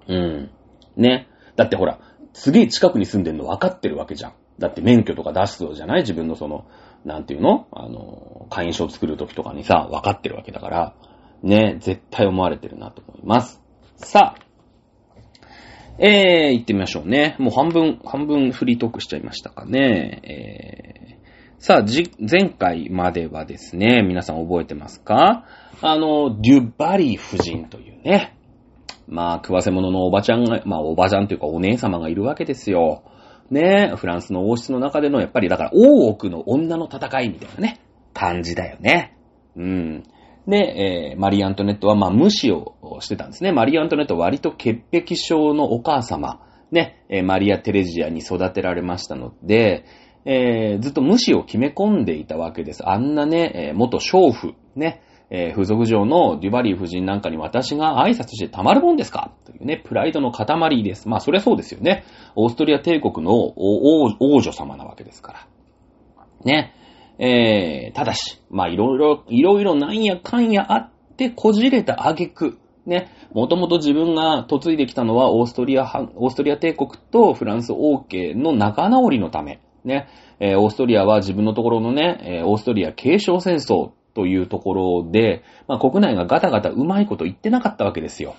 [0.08, 0.50] うん。
[0.96, 1.28] ね。
[1.56, 1.98] だってほら、
[2.32, 4.32] すげえ近くに住んでるの分かってるわけじゃん。
[4.58, 6.00] だって免許とか出すじゃない？
[6.02, 6.66] 自分のその、
[7.04, 7.66] なんていうの？
[7.72, 10.94] あの、会員証作るときとかにさ、分かってるわけだから、
[11.46, 13.60] ね、絶対思われてるなと思います。
[13.96, 14.46] さあ、
[15.98, 17.36] えー、行ってみましょうね。
[17.38, 20.20] もう半分、半分フリートークしちゃいましたかね。
[20.24, 25.46] えー、さあ、じ、前回まではですね、皆さん覚えてますか？
[25.80, 28.36] あの、デュバリー夫人というね、
[29.08, 33.04] まあ、食わせ者のおばちゃんが、まあ、おばちゃんというかお姉様がいるわけですよ。
[33.50, 37.80] ねフランスの王室の中での、やっぱりだから、大奥の女の戦いみたいなね、
[38.12, 39.16] 感じだよね。
[39.56, 40.02] うん。
[40.46, 43.52] で、えー、マリー・アントネットは、まあ、無視をしてたんですね。
[43.52, 49.84] マリー・アントネットは割と潔癖症のお母様、ね、えー、マリア・テレジアに育てられましたので、
[50.24, 52.88] えー、ずっと無視を決め込んでいたわけです。
[52.88, 59.32] あんなね、えー、元娼婦、ね、えー、風俗上のデュバリー夫人なんかに私が挨拶してたまるもんですか？
[59.44, 61.08] というね、プライドの塊です。
[61.08, 62.04] まあ、そりゃそうですよね。
[62.36, 65.46] オーストリア帝国の王女様なわけですから。
[66.44, 66.72] ね。
[67.18, 80.08] えー、ただし、まあ、いろいろ、いろいろなんやかんやあって、こじれた挙句、ね、もともと自分が嫁いできたのはオーストリア、オーストリア帝国とフランス王家の仲直りのため、ね、
[80.40, 88.36] えー、オーストリアは自分のところのね、えー、オーストリア継承戦争というところで、まあ、国内がガタガタうまいこと言ってなかったわけですよ。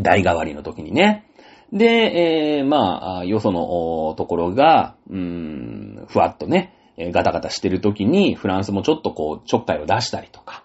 [0.00, 1.26] 代替わりの時にね。
[1.72, 6.74] で、えー、まあ、よそのところが、うーん、ふわっとね、
[7.10, 10.62] ガタガタしてる時に、フランスもちょっとこう、ちょっかいを出したりとか、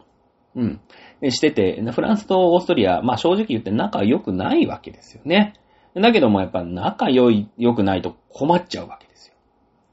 [0.56, 0.82] うん、
[1.30, 5.54] してて、フランスとオーストリア、まあ正直言って仲良くないわけですよね。
[5.96, 9.34] だけどもやっぱ仲良い、良くないと困っちゃうわけですよ。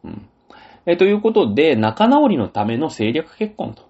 [0.05, 0.29] うん。
[0.87, 3.83] えということで、仲直りのための政略結婚と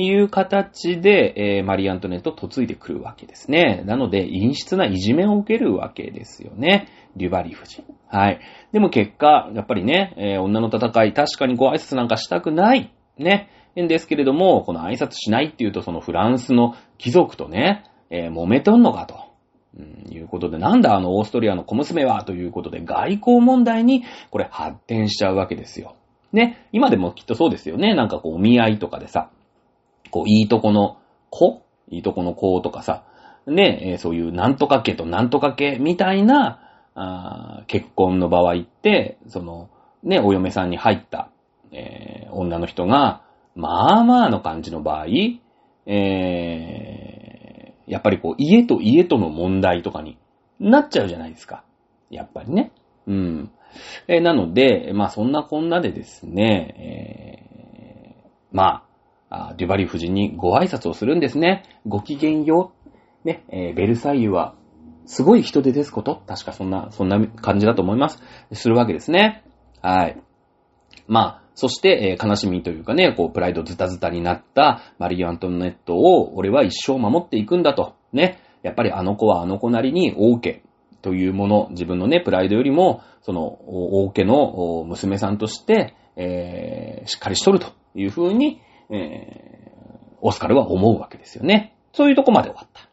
[0.00, 3.82] いう形で、えー、マリー・アントネット嫁いでくるわけですね。
[3.84, 6.88] なので、陰湿ないじめを受けるわけですよね。
[7.16, 7.84] デュバリー夫人。
[8.08, 8.40] はい。
[8.72, 12.92] でも結果、やっぱりね、えー、女の戦い、確かにご挨拶なんかしたくない。
[13.18, 13.50] ね。
[13.82, 19.26] んですけれども、この挨拶しないっていうと、そのフランスの貴族とね、えー、揉めとんのかと。
[19.78, 25.96] うん、いうことで、なんだあのオーストリアの小娘はということで、外交問題にこれ発展しちゃうわけですよ。
[26.32, 26.66] ね。
[26.72, 27.94] 今でもきっとそうですよね。
[27.94, 29.28] なんかこう、お見合いとかでさ、
[30.10, 30.98] こう、いいとこの
[31.28, 33.04] 子いいとこの子とかさ、
[33.46, 36.60] ね、え、そういうなんとか家となんとか家みたいな、
[36.98, 39.68] あ結婚の場合って、その、
[40.02, 41.30] ね、お嫁さんに入った、
[41.70, 43.22] えー、女の人が、
[43.54, 45.06] まあまあの感じの場合、
[45.86, 50.18] えー、やっぱりこう、家と家との問題とかに
[50.58, 51.64] なっちゃうじゃないですか。
[52.10, 52.72] やっぱりね。
[53.06, 53.50] うん。
[54.08, 57.44] えー、なので、まあそんなこんなでですね、
[58.24, 58.84] えー、ま
[59.28, 61.64] あ、デュバリー夫人にご挨拶をするんですね。
[61.86, 62.72] ごきげんよ
[63.24, 63.28] う。
[63.28, 64.54] ね、えー、ベルサイユは、
[65.06, 66.22] すごい人手ですこと？
[66.26, 68.20] 確かそんな、そんな感じだと思います。
[68.52, 69.44] するわけですね。
[69.80, 70.20] はい。
[71.06, 77.94] まあ、そして、えー、悲しみというかね、こう、プライドズタズタになったマリー・アントネットを、俺は一生守っていくんだと。
[78.12, 78.40] ね。
[78.62, 80.62] やっぱりあの子はあの子なりに王家
[81.02, 91.76] というもの、自分のね、プライドよりも、その、王家の娘さんとして、えー、しっかりしとるというふうに、えー、オスカルは思うわけですよね。
[91.92, 92.88] そういうとこまで終わった。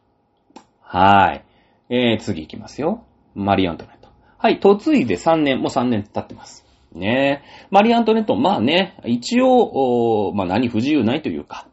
[0.82, 1.46] はい。
[1.94, 3.06] えー、次行きますよ。
[3.36, 4.10] マリ・アントネット。
[4.40, 6.66] はい、嫁いで3年、もう3年経ってます。
[6.92, 11.68] ねマリ・アントネット、まあね、一応、まあ何不自由ないというか、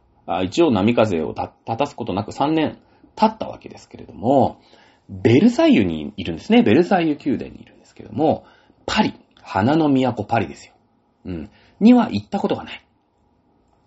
[0.44, 2.78] 一応波風を立たすことなく3年
[3.16, 4.60] 経ったわけですけれども、
[5.08, 6.62] ベルサイユにいるんですね。
[6.62, 8.44] ベルサイユ宮殿にいるんですけども、
[8.84, 10.74] パリ、花の都パリですよ。
[11.24, 11.50] うん。
[11.80, 12.84] には行ったことがない。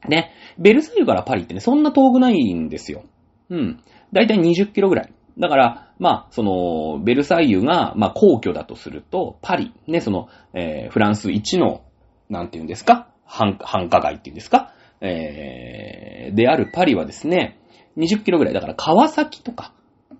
[0.10, 0.34] ね。
[0.58, 3.04] ベルサイユからパリってね、そんな遠くないんですよ。
[3.50, 3.84] うん。
[4.12, 5.14] だいたい20キロぐらい。
[5.38, 11.84] だから、まあ、その、ベルサイユが、まあ、皇居だとすると、パリ、ね、その、えー、フランス一の、
[12.30, 17.60] なんて言うんですか繁華街っていうんですかえー、であるパリはですね、
[17.98, 18.54] 20キロぐらい。
[18.54, 19.74] だから川崎とか、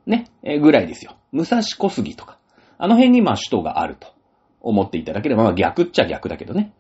[0.06, 1.16] ね、えー、ぐらいですよ。
[1.32, 2.38] 武蔵小杉とか。
[2.78, 4.08] あの辺にまあ首都があると
[4.60, 6.74] 思っていただければ、まあ逆っちゃ逆だけどね。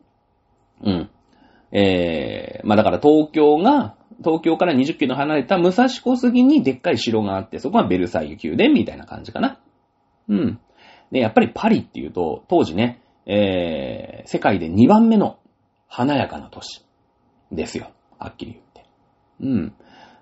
[0.83, 1.09] うん。
[1.71, 9.59] えー、まあだから東京が、東京から20キロ離れた武蔵小杉にでっかい城があって、そこがベルサイユ宮殿みたいな感じかな。
[10.29, 10.59] うん。
[11.11, 15.37] で、やっぱりパリっていうと、当時ね、えー、世界で2番目の
[15.87, 16.85] 華やかな都市
[17.51, 17.91] ですよ。
[18.17, 18.85] はっきり言って。
[19.41, 19.73] うん。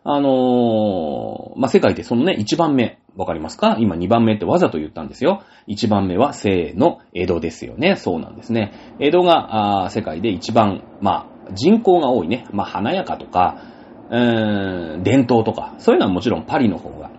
[0.04, 3.78] あのー、まあ、世界でそのね、1番目、わかりますか？
[3.80, 5.44] 今2番目ってわざと言ったんですよ。
[5.68, 7.96] 1番目は、せーの、江戸ですよね。
[7.96, 8.74] そうなんですね。
[9.00, 12.46] 江戸が、あ世界で一番、まあ、人口が多いね。
[12.52, 13.62] まあ、華やかとか、
[14.12, 17.10] うーん、伝統とか、そういうのはもちろんパリの方が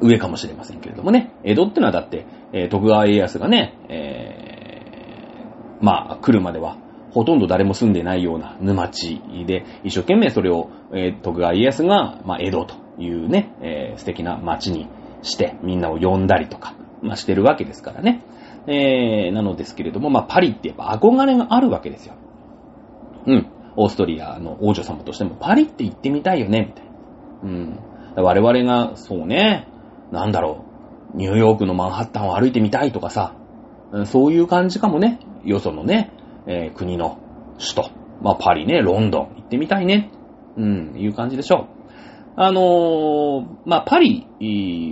[0.00, 1.32] 上かもしれませんけれどもね。
[1.42, 6.76] 江戸ってのはだって、えー、徳川家康がね、えー、まあ、来るまでは、
[7.12, 14.88] ほとんど誰も住んでないような沼地で、一生懸命それを、えー、徳川家康が、まあ、江戸というね、えー、素敵な街に
[15.22, 18.22] して、みんなを呼んだりとか、まあ、してるわけですからね。
[18.66, 22.14] えー、なのですけれども、まあ、パリってやっぱ憧れがあるわけですよ。
[23.26, 23.46] うん。
[23.76, 26.92] オーストリアの王女様としても、パリって行ってみたいよね、みたいな。
[27.42, 27.78] うん。
[28.16, 29.68] 我々が、そうね、
[30.12, 30.64] なんだろ
[31.14, 33.34] う、ニューヨークのマンハッタンを歩いてみたいとかさ、
[34.06, 35.20] そういう感じかもね。
[35.44, 36.10] よそのね、
[36.46, 37.18] えー、国の
[37.58, 37.90] 首都。
[38.22, 40.10] まあ、パリね、ロンドン行ってみたいね。
[40.56, 41.74] うん、いう感じでしょう。
[42.36, 44.26] あのー、まあ、パリ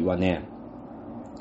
[0.04, 0.48] はね、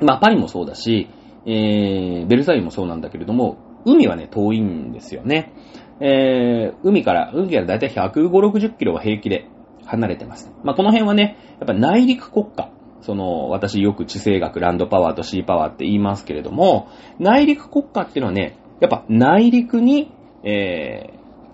[0.02, 1.10] まあ、パリもそうだし、
[1.46, 5.54] えー、ベルサイユもそうなんだけれども、海はね、遠いんですよね。
[6.02, 9.48] えー、海から、海からだいたい150、60キロは平気で
[9.86, 10.52] 離れてます。
[10.64, 12.72] まあ、この辺はね、やっぱ内陸国家。
[13.02, 16.88] その、私よく地政学、ランドパワーとシーパワーって言いますけれども、
[17.20, 20.12] 内陸国家っていうのはね、やっぱ内陸に、
[20.44, 21.14] え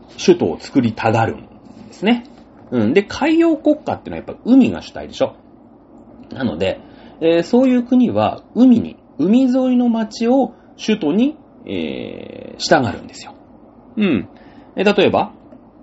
[0.10, 1.48] ー、首都を作りたがるん
[1.88, 2.26] ですね。
[2.72, 2.94] うん。
[2.94, 5.36] で、海洋国家っていうのはやっぱ海が主体でしょ。
[6.32, 6.80] なので、
[7.22, 13.37] えー、そういう国は海に、海沿いの町を首都に、えー、従うんですよ。
[13.98, 14.30] うん。
[14.76, 15.34] え、例えば、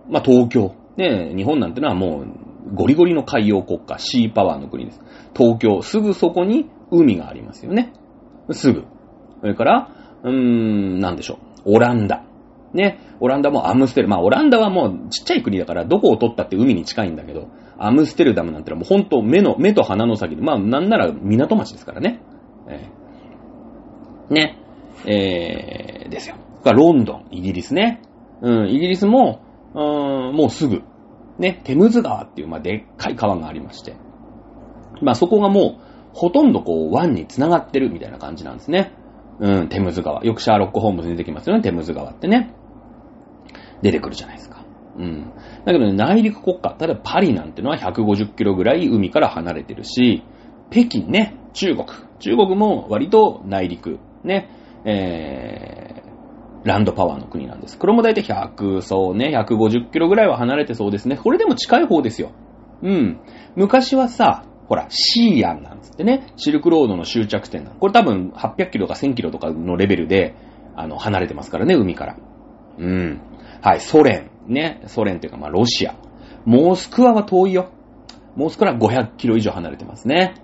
[0.08, 0.74] まあ、東京。
[0.96, 5.00] ね、日本なんてのはもう、ゴリゴリの海洋国家、シーパワーの国です。
[5.36, 7.92] 東京、すぐそこに海がありますよね。
[8.52, 8.84] すぐ。
[9.40, 9.88] それから、
[10.22, 11.74] うーん、なんでしょう。
[11.74, 12.24] オランダ。
[12.72, 12.98] ね。
[13.20, 14.08] オランダもアムステル。
[14.08, 17.48] まあ、オランダはもうちっちゃい国だから、どこを取ったって海に近いんだけど、
[17.78, 22.20] アムステルダムなんてのはもう本当目の、目と鼻の先で、まあ、なんなら港町ですからね。
[22.68, 24.58] えー、ね。
[25.06, 26.36] えー、ですよ。
[26.64, 28.00] がロンドン、イギリスね。
[28.42, 29.40] うん、イギリスも、
[29.74, 30.82] うーん、もうすぐ、
[31.38, 33.96] ね、テムズ川っていう、まあ、でっかい川がありまして。
[35.00, 38.92] まあ、そこがもう、ほとんどこう、湾に繋がってるみたいな感じなんですね。
[39.40, 40.24] うん、テムズ川。
[40.24, 42.54] よくシャーロック・ホームズに出てきますよね、テムズ川ってね。
[43.82, 44.64] 出てくるじゃないですか。
[44.96, 45.32] うん。
[45.64, 50.22] だけどね、内陸国家、例えばパリなんてのは150キロぐらい海から離れてるし、
[50.70, 51.86] 北京ね、中国。
[52.20, 54.48] 中国も割と内陸、ね、
[54.84, 55.83] えー、
[56.64, 57.78] ランドパワーの国なんです。
[57.78, 61.16] これもだいたい100、そうね、150キロぐらいは離れてそうですね。
[61.16, 62.32] これでも近い方ですよ。
[62.82, 63.20] うん。
[63.54, 70.34] 昔はさ、ほら、シーアンなんつってね、シルクロードの終着点これ多分800キロか1000キロとかのレベルで、
[70.74, 72.16] あの、離れてますからね、海から。
[72.78, 73.20] うん。
[73.60, 74.30] はい、ソ連。
[74.46, 75.94] ね、ソ連っていうか、まあ、ロシア。
[76.46, 77.70] モスクワは遠いよ。
[78.36, 80.34] モスクワは500キロ以上離れてますね。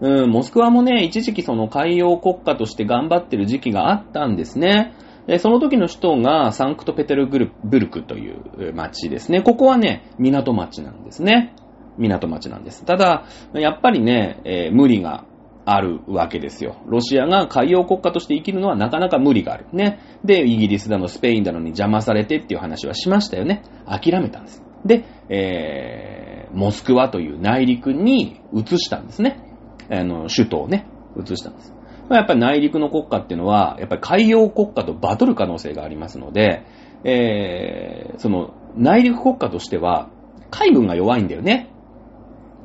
[0.00, 4.94] うん、モスクワもね、一時期その海洋国家として頑張ってる時期があったんですね。
[5.38, 9.42] その時の首都がサンクトペテルブルクという町ですね。
[9.42, 11.54] ここはね、港町なんですね。
[11.98, 12.84] 港町なんです。
[12.84, 15.24] ただ、やっぱりね、えー、無理が
[15.66, 16.76] あるわけですよ。
[16.86, 19.66] ロシアが海洋国家として生きるのはなかなか無理がある。
[19.72, 20.00] ね。
[20.24, 23.62] で、イギリスだのスペインだのに邪魔されてっていう話はしましたよね。
[23.86, 24.62] 諦めたんです。
[24.86, 29.42] で、えー、モスクワという内陸に移したんですね。
[29.90, 31.74] あの、首都をね、移したんです。
[32.16, 36.64] やっぱり内陸の国家っていうのは、やっぱり海洋国家とバトル可能性がありますので、
[37.04, 40.08] えー、その、内陸国家としては、
[40.50, 41.70] 海軍が弱いんだよね。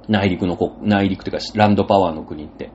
[0.08, 2.72] 内陸の国内陸というか、ランドパワーの国って。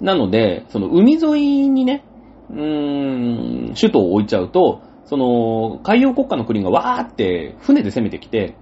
[0.00, 2.04] なので、その海沿いにね、
[2.50, 8.54] うーん、首都を置いちゃうと、その、海洋国家の国がわーって船で攻めてきて、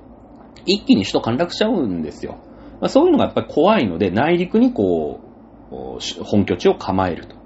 [0.66, 2.38] 一気に首都陥落しちゃうんですよ。
[2.80, 5.20] まあ、そういうのがやっぱり怖いので、内陸にこ
[5.70, 7.37] う、本拠地を構えると。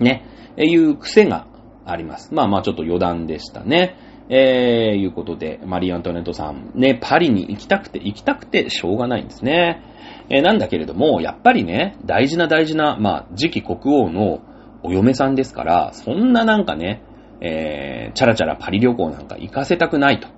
[0.00, 0.24] ね、
[0.56, 1.46] えいう癖が
[1.84, 2.34] あります。
[2.34, 3.96] まあまあちょっと余談でしたね。
[4.28, 9.82] えー、いうことで、マリー・アントネットさん、ね、パリに行きたくて行きたくてしょうがないんですね。
[10.28, 14.40] えー、なんだけれども、やっぱりね、大事な大事な、まあ、次期国王の
[14.82, 17.02] お嫁さんですから、そんななんかね、
[17.40, 20.28] えー、チャラチャラパリ旅行なんか行かせたくないと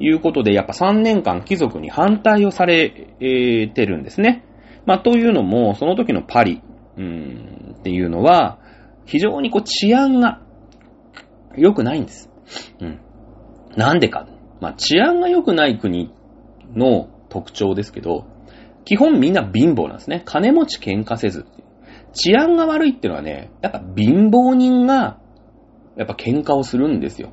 [0.00, 2.90] いうことで、やっぱ3年間貴族に反対をされ
[3.20, 4.44] てるんですね。
[4.84, 6.60] まあ、というのも、その時のパリ、
[6.96, 8.58] うん、っていうのは、
[9.08, 10.42] 非常にこう治安が
[11.56, 12.30] 良くないんです。
[12.78, 13.00] うん。
[13.74, 14.28] なんでか。
[14.60, 16.12] まあ、治安が良くない国
[16.74, 18.26] の特徴ですけど、
[18.84, 20.22] 基本みんな貧乏なんですね。
[20.24, 21.46] 金持ち喧嘩せず。
[22.12, 25.18] 治安が悪いっていうのはね、やっぱ貧乏人が
[25.96, 27.32] やっぱ喧嘩をするんですよ。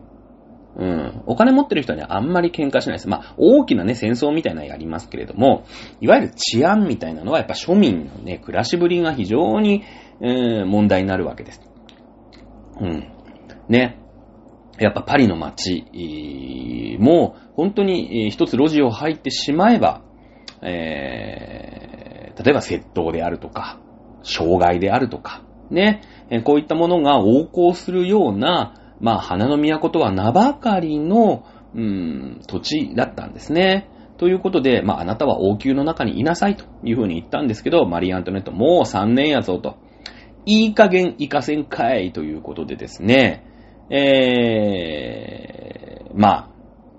[0.78, 1.24] うん。
[1.26, 3.08] お金持ってる人には、あんまり喧嘩しないです。
[3.08, 5.64] まあ、大きなね、戦争みたいなのやりますけれども、
[6.02, 9.84] いわゆる治安みたいなのは、やっぱ庶民のね、暮らしぶりが非常に、
[10.22, 11.62] えー、問題になるわけです。
[12.82, 13.08] うん。
[13.70, 14.00] ね。
[14.78, 15.86] やっぱパリの街
[17.00, 20.02] も、本当に一つ路地を入ってしまえば、
[20.62, 23.80] えー、例えば窃盗であるとか、
[24.24, 26.02] 障害であるとか、ね、
[26.44, 33.90] こういったものが横行するような、まあ、花の都とは名ばかりの、うん、土地だったんですね。
[34.18, 39.78] ということで、まあ、あなたは王宮の中にいなさいというふうに言ったんですけど、マリー・アントネット、もう3年やぞと。
[40.46, 43.44] いい加減行かせんかいということでですね、
[43.90, 46.50] えー、まあ、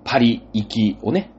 [0.05, 1.33] パリ行きをね、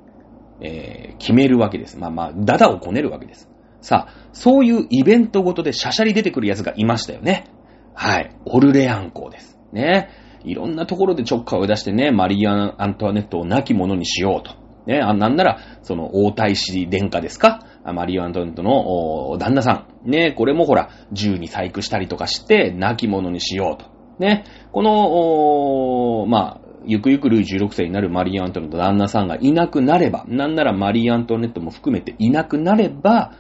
[0.62, 1.97] えー、決めるわけです。
[1.99, 3.49] まあまあ、ダダをこねるわけです。
[3.82, 7.45] さあ、そういうイベントごとでシャシャリ出てくる奴がいましたよね。
[7.93, 8.36] はい。
[8.45, 9.60] オルレアン公です。
[9.72, 10.10] ね。
[10.44, 14.56] いろんなところでちょっかいを出してね、マリアン・アントワネットを亡き者にしようと。
[14.86, 17.66] ね、あなんなら、その、王太子殿下ですか？
[17.84, 20.10] マリアン・アントワネットの旦那さん。
[20.10, 23.90] ね、これもほら、銃に細工したりとかして、亡き者にしようと。
[24.20, 33.34] ね、この、まあ、ゆくゆくルイ16世になるマリー・アントネットの旦那さんがいなくなれば、なんならマリー・アントネットも含めていなくなれば、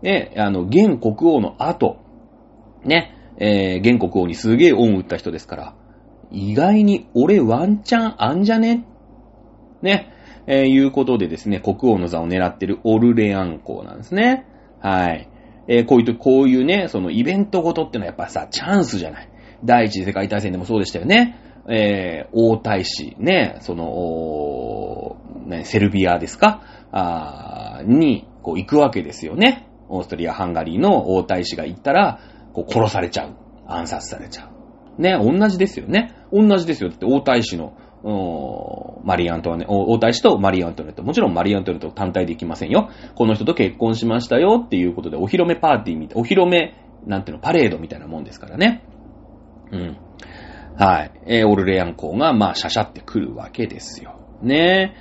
[0.00, 1.98] ね、あの、現国王の後、
[2.84, 5.74] ね、えー、現国王にすげえ恩を打った人ですから、
[6.30, 8.84] 意外に俺ワンチャンあんじゃね？
[9.82, 10.12] ね、
[10.46, 14.46] えー、いうことでですね、国王の座を狙ってるオルレアン公なんですね。
[14.80, 15.28] はい。
[15.68, 19.28] えー、こういうと、こういうね、そのイベントごとってのはやっぱさ、チャンスじゃない。
[19.64, 21.38] 第一次世界大戦でもそうでしたよね。
[21.68, 25.16] えー、王太子、ね、その、
[25.46, 26.62] ね、セルビアですか？
[26.92, 29.68] あに、こう行くわけですよね。
[29.88, 32.20] オーストリア、ハンガリーの王太子が行ったら、
[32.52, 33.36] こう殺されちゃう。
[33.66, 34.55] 暗殺されちゃう。
[34.98, 36.14] ね、同じですよね。
[36.32, 36.90] 同じですよ。
[36.90, 37.74] だって王太子の、
[39.04, 41.02] マリー・アントワネット、王太子とマリー・アントネット。
[41.02, 42.90] もちろんマリー・アントネット単体で行きませんよ。
[43.14, 46.74] この人と結婚しましたよっていうことで、お披露目パーティーみたい、お披露目、
[47.06, 48.82] なんていうの、パレードみたいなもんですからね。
[49.72, 49.96] うん。
[50.78, 51.10] はい。
[51.26, 54.20] えー、オルレアン公が、まあ、シャシャってくるわけですよ。
[54.42, 54.94] ね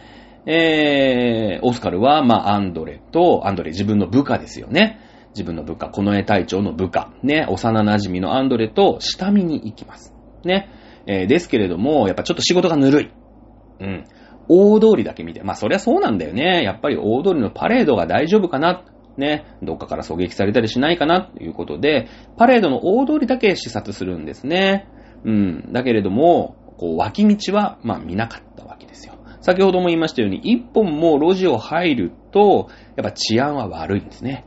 [0.46, 5.00] えー、オスカルは、まあ、アンドレと、アンドレ自分の部下ですよね。
[5.36, 10.14] 自分の部下、この絵隊長の部下、ね、幼馴染のアンドレと下見に行きます。
[10.46, 10.70] ね。
[11.08, 13.12] えー、ですけれども、やっぱちょっと仕事がぬるい。
[13.82, 14.06] うん。
[14.48, 15.44] 大通りだけ見て。
[15.44, 16.64] まあ、そりゃそうなんだよね。
[16.64, 18.84] やっぱり大通りのパレードが大丈夫かな。
[19.18, 19.46] ね。
[19.62, 21.22] どっかから狙撃されたりしないかな。
[21.22, 22.08] ということで、
[22.38, 24.88] パレードの大通りだけ視察するんですね。
[25.26, 25.74] うん。
[25.74, 29.16] だけれども、こう、脇道は、まあ、見なかったわけですよ。
[29.42, 34.46] 先ほども言いましたように、一本も路地を入ると、やっぱ治安は悪いんですね。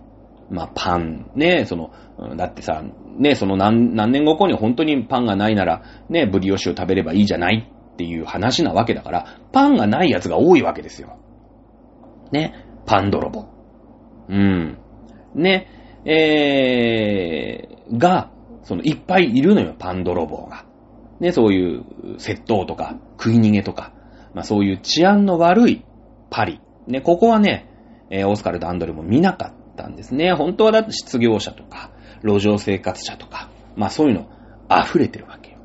[0.50, 1.90] まあ、パン、ね、その、
[2.36, 2.82] だってさ、
[3.18, 11.18] ね、その何、何年後後に本当にパンがないなら、ね、ブリオシュを食べればいいじゃないっていう話なわけだから、パンがないやつが多いわけですよ。
[12.32, 12.54] ね、
[12.86, 13.46] パン泥棒。
[14.28, 14.78] うん。
[15.34, 15.68] ね、
[16.04, 18.30] えー、が、
[18.62, 20.64] その、いっぱいいるのよ、パン泥棒が。
[21.20, 21.84] ね、そういう
[22.18, 23.92] 窃盗とか、食い逃げとか、
[24.34, 25.84] まあそういう治安の悪い
[26.30, 26.60] パリ。
[26.86, 27.68] ね、ここはね、
[28.10, 30.34] えー、オスカルとアンドレも見なかったたんですね。
[30.34, 31.90] 本当はだって失業者とか、
[32.22, 34.28] 路上生活者とか、まあそういうの
[34.68, 35.58] 溢れてるわけよ。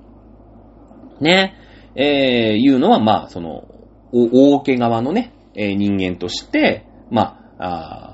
[1.19, 1.55] ね、
[1.95, 3.65] えー、いうのはまあ、その、
[4.13, 8.13] 大家側のね、えー、人間として、まあ、あ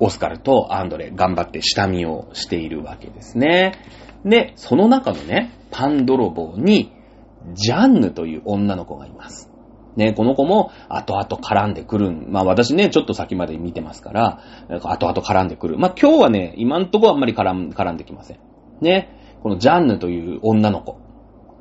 [0.00, 3.72] オスカルとアンドレ頑張って下見をしているわけですね。
[4.24, 6.92] で、その中のね、パン泥棒に、
[7.54, 9.50] ジャンヌという女の子がいます。
[9.98, 12.12] ね、この子も後々絡んでくる。
[12.12, 14.40] まあ私ね、ちょっと先まで見てますから、
[14.80, 15.76] 後々絡んでくる。
[15.76, 18.38] まあ今日はね、今んとこあんまり絡ん絡んできません。
[18.80, 19.10] ね、
[19.42, 20.98] このジャンヌという女の子。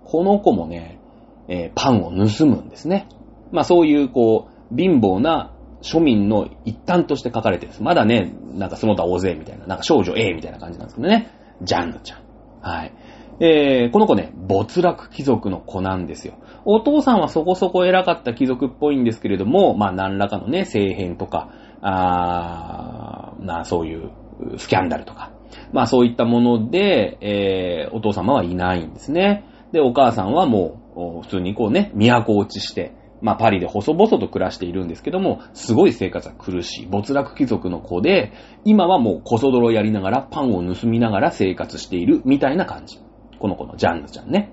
[0.06, 1.00] この子もね、
[1.48, 3.10] えーパンを盗むんですね。
[3.52, 7.82] まあそういう、こう、貧乏な庶民の一端として書かれてるんです。
[7.82, 11.32] まだね、なんかその他大勢みたいな、なんか少女 A みたいな感じなんですけどね。
[11.64, 12.20] ジャンヌちゃん。
[12.62, 12.94] はい。
[13.40, 16.36] えー、この子ね、没落貴族の子なんですよ。
[16.66, 21.50] お父さんはそこそこ偉かった貴族っぽいんですけれども、まあ何らかのね、政変とか、
[21.82, 24.12] あーまあそういう
[24.58, 25.32] スキャンダルとか、
[25.72, 29.46] まあそういったもので、えー、お父様はいないんですね。
[29.72, 36.86] で、お母さんはもう、普通にこうね、都落ちして、まあパリで細々と暮らしているんですけども、すごい生活は苦しい。
[36.88, 38.32] 没落貴族の子で、
[38.64, 43.00] 今はもう小泥やりながら、パンを盗みながら生活しているみたいな感じ。
[43.40, 44.52] この子のジャンヌちゃんね。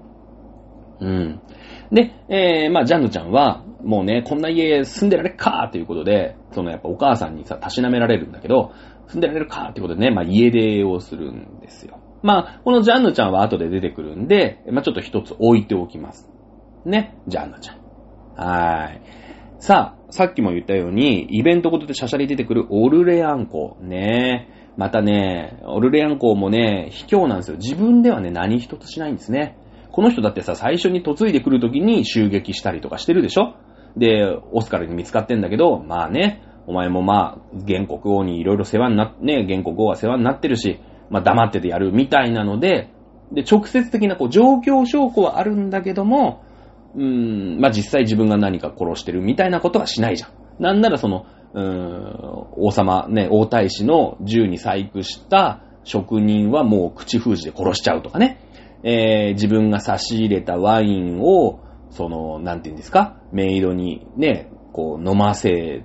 [1.01, 1.41] うん。
[1.93, 8.73] で、えー、まあ、ジャンヌちゃんは、もうね、こんな家住んでられっかーということで、そのやっぱお母さんにさ、たしなめられるんだけど、
[9.09, 11.99] 住んでられるかーってことでね、まあ、家出をするんですよ。
[12.23, 16.31] まあ、このジャンヌちゃんは後で出てくるんで、まあ、ちょっと一つ置いておきます。
[16.87, 17.79] ね、ジャンヌちゃん。
[18.37, 19.01] はーい。
[19.59, 23.77] さあ、さっきも言ったように、イベントごとでシャシャリ出てくるオルレアン校。
[23.81, 27.57] ねまたね、オルレアン校もね、卑怯なんですよ。
[27.59, 29.57] 自分ではね、何一つしないんですね。
[29.93, 33.55] この人だってさ、最初に嫁いでくる時に襲撃したりとかしてるでしょ？
[33.97, 42.91] で、オスカルに見つかってんだけど、まあね、お前もまあ、原国王にいろいろ世話になっ、ね、原国王は世話になってるし、まあ黙っててやるみたいなので、
[43.31, 46.43] で、直接的なこう状況証拠はあるんだけども、
[46.97, 50.31] うーん、まあ実際自分が何か殺してるみたいなことはしないじゃん。
[50.63, 58.41] なんならその、うーん、王様、ね、王太子の銃に細工した職人はもう口封じで殺しちゃうとかね。
[58.83, 65.85] えー、自分が差し入れたワインを、その、なんて言うんですか、メイドにね、こう飲ませ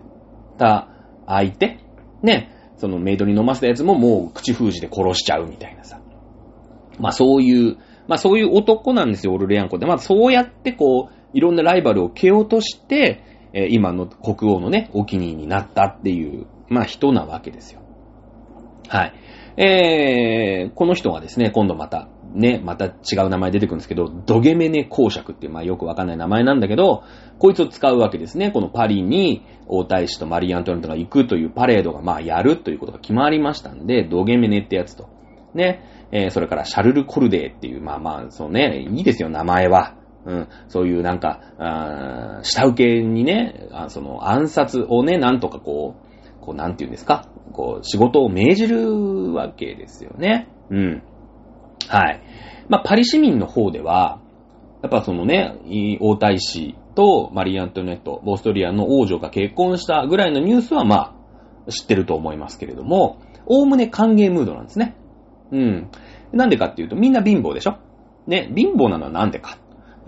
[0.58, 0.90] た
[1.26, 1.80] 相手
[2.24, 6.02] ね、そのメイドに飲ませたやつももう口封じで殺しちゃうみたいなさ。
[7.00, 9.86] まあそういう、まあそういう男なんですよ、オルレアンコって。
[9.86, 17.82] まあそうやってこう、いろんなライバルを蹴落として、え今の国王のね、お気に入りになったっていう、まあ人なわけですよ。
[18.88, 19.14] はい。
[19.58, 27.04] えー、この人がですね、今度また、ね、また違う名前出てくるんですけど、ドゲメネ公爵っていう、まあよくわかんない名前なんだけど、
[27.40, 28.52] こいつを使うわけですね。
[28.52, 35.10] このパリに王太子とマリー・アントネットが行くというパレードがまあやるということが決まりましたんで、ドゲメネってやつと。
[35.54, 39.96] ね、えーそれからシャルル・コルデーっていう、まあまあ、そうね、いいですよ、名前は。
[40.26, 41.40] うん、そういうなんか、
[42.44, 45.96] 下請けにね、あその暗殺をね、なんとかこ
[46.42, 50.50] う、こうなんて言うんですか、こう仕事を命じるわけですよね。
[50.70, 51.04] うん。
[51.88, 52.22] はい。
[52.68, 54.20] まあ、パリ市民の方では、
[54.84, 55.56] やっぱそのね、
[56.00, 61.16] 王太子とマリー・アントネット、オーストリアの王女が結婚したぐらいのニュースはま
[61.68, 64.96] あ、知ってると思いますけれども、おおむね歓迎ムードなんですね。
[65.52, 65.90] うん。
[66.32, 67.78] なんでかっていうと、みんな貧乏でしょ？
[68.28, 69.58] ね、貧乏なのはなんでか。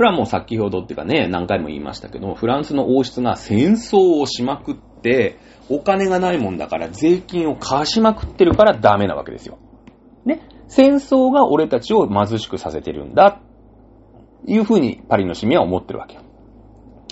[0.01, 5.37] これはもう先ほどっていうかね、何回も言いましたけど、フランスの王室が戦争をしまくって、
[5.69, 9.59] お金がないもんだから税金を貸しまくってるからダメなわけですよ。
[10.25, 10.41] ね。
[10.67, 13.41] 戦争が俺たちを貧しくさせてるんだ。
[14.47, 16.21] いうふうにパリの市民は思ってるわけよ。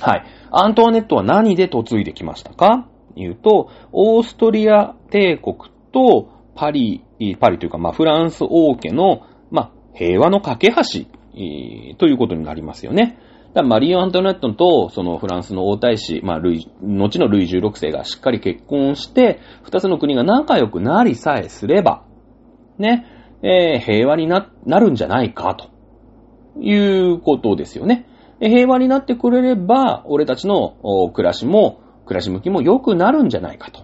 [0.02, 0.24] はい。
[0.50, 2.90] アントワネットは何で嫁いできましたか？
[3.16, 5.58] 言うと、オーストリア帝国
[5.94, 7.06] とパリ、
[7.40, 13.18] パリというか、まあ、フランス王家の、まあ、平和の架け橋、ということになりますよね。
[13.56, 22.04] マリー・アントネットと、そのフランスの王太子、まあ、ルイ、後のルイ16世がしっかり結婚して、二つの国が仲良くなりさえすれば、
[22.78, 23.06] ね、
[23.42, 25.70] えー平和にな、なるんじゃないか、と
[26.62, 28.06] いうことですよね。
[28.40, 30.76] 平和になってくれれば、俺たちの
[31.14, 33.82] 暮らしも、暮らし向きも良くなるんじゃないかと。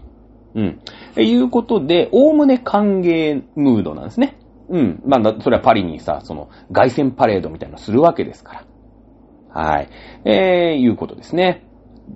[0.55, 0.79] うん。
[1.17, 4.37] いうことで、おおむね歓迎ムードなんですね。
[4.69, 5.01] うん。
[5.05, 8.65] まあ、それはパリにさ、その、凱旋パレードみたいなのするわけですか
[9.53, 9.61] ら。
[9.61, 9.89] はい。
[10.25, 11.65] えー、いうことですね。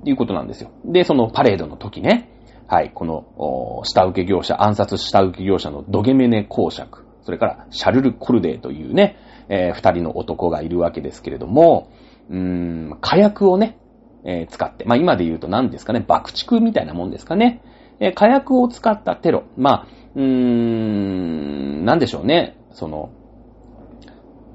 [0.05, 0.71] いうことなんですよ。
[0.85, 2.29] で、そのパレードの時ね、
[2.67, 9.17] はい、この、下請け業者、暗殺下請け業者のドゲメネ公爵、それからシャルル・コルデーというね、
[9.49, 11.89] えー二人の男がいるわけですけれども、
[12.29, 13.79] うーん、火薬をね、
[14.23, 17.63] えー使って、まあ今で言うと何ですかね、爆竹みたいなもんですかね。
[17.99, 19.43] えー火薬を使ったテロ。
[19.57, 22.57] まあ、うーん、なんでしょうね。
[22.71, 23.09] その、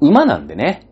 [0.01, 0.87] 馬なんでね。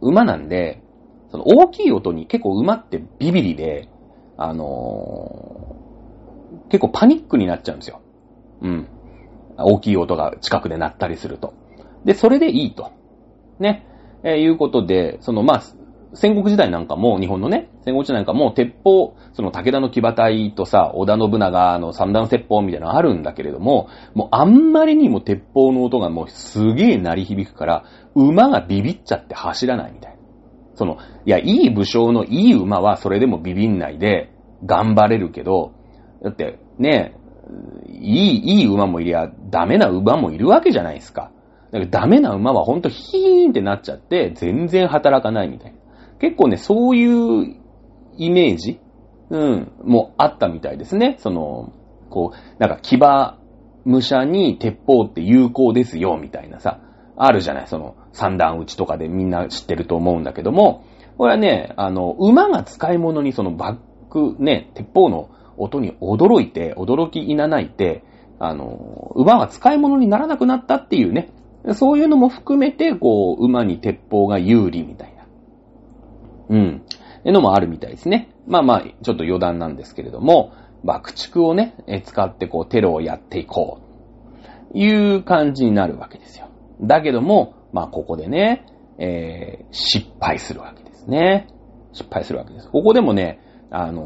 [0.00, 0.82] 馬なんで、
[1.30, 3.88] その大きい音に結構馬ってビビリで、
[4.36, 5.76] あのー
[6.68, 8.00] 結構パニックになっちゃうんですよ。
[8.62, 8.88] うん。
[9.56, 11.54] 大きい音が近くで鳴ったりすると。
[12.04, 12.92] で、それでいいと。
[13.58, 13.86] ね。
[14.22, 15.62] えーいうことで、その、まあ、
[16.16, 30.18] 戦国時代なんかも、日本のね、戦国時代なんかも、鉄砲、その武田の騎馬隊とさ、織田信長の三段鉄砲みたいなのあるんだけれども、もうあんまりにも鉄砲の音がもうすげえ鳴り響くから、馬がビビっちゃって走らないみたいな。
[30.74, 34.32] その、いや、いい武将のいい馬はそれでもビビんないで
[34.64, 35.72] 頑張れるけど、
[36.22, 37.14] だってね、
[37.88, 41.30] いい、いい馬もいりゃダメな馬もいるわけじゃないですか。
[41.72, 45.78] だからダメな馬はほんとヒーンってなっちゃって全然働かないみたいな。
[46.20, 47.56] 結構ね、そういう
[48.16, 48.80] イメージ
[49.30, 51.16] うん、もあったみたいですね。
[51.18, 51.72] その、
[52.10, 53.38] こう、なんか騎馬
[53.84, 56.80] 武者に鉄砲って有効ですよ、みたいなさ、
[57.16, 60.84] あるじゃない、その三段打ちとかでみんな知ってると思うんだけども、
[61.18, 68.04] これはね、あの、馬が使い物にそのバック、ね、鉄砲の音に驚いて、驚きいなないて、
[68.38, 71.30] あの、馬が使い物にならなくなったっていうね、
[71.72, 75.15] そういうのも含めて、こう、馬に鉄砲が有利みたいな。
[76.48, 76.82] うん。
[77.24, 78.30] いうのもあるみたいですね。
[78.46, 80.52] まあまあ、ちょっと余談なんですけれども、
[80.84, 81.74] 爆竹をね、
[82.04, 83.86] 使ってこう、テロをやっていこう。
[84.78, 86.48] いう感じになるわけですよ。
[86.80, 88.66] だけども、まあここでね、
[88.98, 91.48] えー、失敗するわけですね。
[91.92, 92.68] 失敗するわけです。
[92.70, 93.40] ここでもね、
[93.70, 94.04] あのー、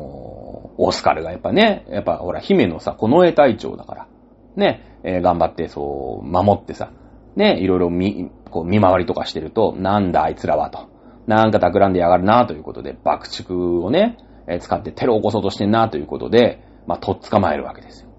[0.79, 4.09] オスカルがやっぱね、やっぱほら、姫のさ、この絵隊長だから、
[4.57, 6.93] ね、えー、頑張ってそう、守ってさ、
[7.37, 10.89] ね、いろいろ見、こう見回りとかしてると、なんだあいつらはと。
[11.31, 14.17] なんか企んでやがるなということで、爆竹をね、
[14.61, 18.11] 使ってテロを起こそうとしてんなということで、まあ、とっ捕まえるわけですよ。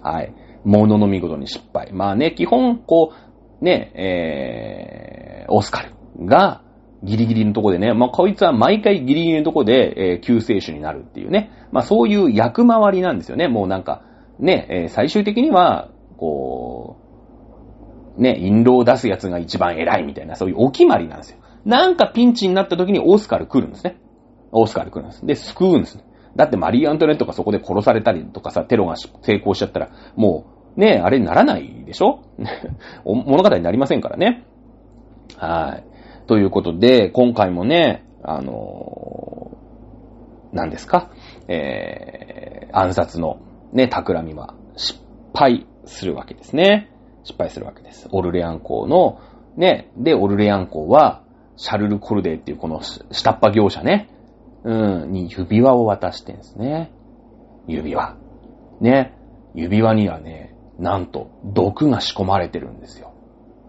[0.00, 0.32] はい。
[0.64, 1.92] ものの見事に失敗。
[1.92, 3.12] まあね、基本、こ
[3.60, 3.92] う、ね、
[5.44, 5.92] えー、オスカル
[6.24, 6.62] が、
[7.02, 11.50] ギリギリのとこでね、まあ、こいつは毎回ギリギリのとこで、えー、救世主になるっていうね。
[11.72, 13.48] まあ、そういう役回りなんですよね。
[13.48, 14.02] もうなんか、
[14.38, 16.96] ね、えー、最終的には、こ
[18.16, 21.38] う、ね、印籠を出すやつが一番偉いみたいな、そういうお決まりなんですよ。
[21.66, 23.98] なんかピンチになった時にオスカル来るんですね。
[24.52, 25.26] オスカル来るんです。
[25.26, 26.04] で、救うんですね。
[26.36, 30.46] だってマリー・アントネットがそこで殺されたりとかさ、テロが成功しちゃったら、も
[30.76, 32.20] う、ねえ、あれにならないでしょ？
[33.04, 34.44] 物語になりませんからね。
[35.36, 36.26] はい。
[36.28, 41.10] ということで、今回もね、あのー、何ですか？
[41.48, 43.38] えー、暗殺の
[43.72, 45.00] ね、企みは失
[45.34, 46.90] 敗するわけですね。
[47.24, 48.08] 失敗するわけです。
[48.12, 49.18] オルレアン公の、
[49.56, 51.22] ね、で、オルレアン公は、
[51.56, 54.08] シャルル・コルデーっていうこの下っ端業者ね、
[54.64, 56.92] うん、に指輪を渡してんですね。
[57.66, 58.16] 指輪。
[58.80, 59.12] ね。
[59.54, 63.14] 指輪にはね、なんと、毒が仕込まれてるんですよ。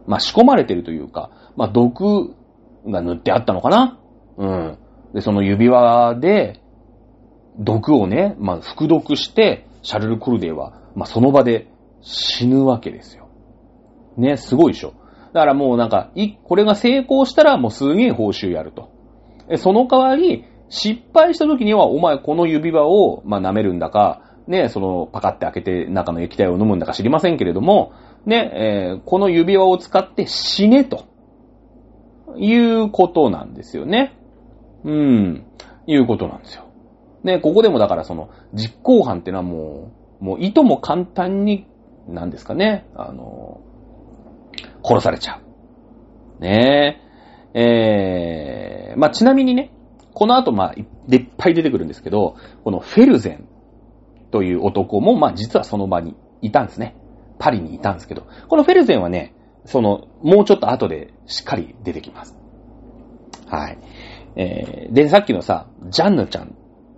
[0.05, 2.35] まあ、仕込まれてるというか、まあ、毒
[2.85, 3.99] が塗ってあったのかな？
[4.37, 4.77] うん。
[5.13, 6.59] で、その指輪で、
[7.57, 11.71] 毒をね、まあ、服毒して、シャルル・コルデーは、まあ、その場で
[12.01, 13.29] 死ぬわけですよ。
[14.17, 14.93] ね、すごいでしょ。
[15.33, 18.89] だからもうなんか、い、これが成功したらもうすげえ報酬やると。
[19.49, 27.93] えその代わり、失敗した時には、お前この指輪を、まあ、舐めるんだか、ね、その、パカって開けて中の液体を飲むんだか知りませんけれども、
[28.25, 31.05] ね、えー、この指輪を使って死ねと、
[32.37, 34.13] いうことなんですよね。
[34.83, 35.45] うん、
[35.87, 36.65] いうことなんですよ。
[37.23, 41.67] ね、ここでもだからその、実行犯ってのはもう、もういとも簡単に、
[42.07, 43.61] なんですかね、あの、
[44.87, 45.39] 殺されちゃ
[46.39, 46.41] う。
[46.41, 47.01] ね
[47.53, 47.59] え。
[47.59, 49.71] えー、まあ、ちなみにね、
[50.13, 50.85] この後、まあ、いっ
[51.37, 53.47] ぱい出てくるんですけど、このフェルゼン
[54.31, 56.95] という男も、まあ、実はその場にいたんですね。
[57.39, 59.33] パリにいたんですけど、このフェルゼンはね、
[59.65, 62.37] その、もうちょっと後でしっかり出てきます。
[63.47, 63.77] はい。
[64.35, 66.47] えー、で、さっきのさ、ジャンヌちゃんっ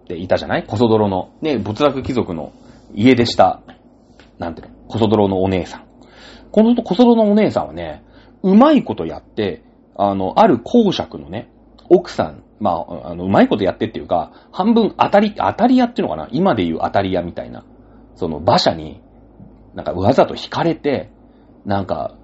[0.07, 0.65] ていたじゃない？
[0.65, 2.53] コソ泥の、ね、仏落貴族の
[2.93, 3.61] 家出した、
[4.37, 5.88] なんていうの、コソ泥のお姉さん。
[6.51, 8.03] このコソ泥のお姉さんはね、
[8.43, 9.63] うまいことやって、
[9.95, 11.49] あの、ある公爵のね、
[11.89, 17.65] 奥さんまあ、あの、うまいことやってっていうか、半分当たり、当たり屋っていうのかな今で言う当たり屋みたいな。
[18.15, 19.01] その馬車に、
[19.75, 21.09] なんかわざと引かれて、
[21.65, 22.15] なんか、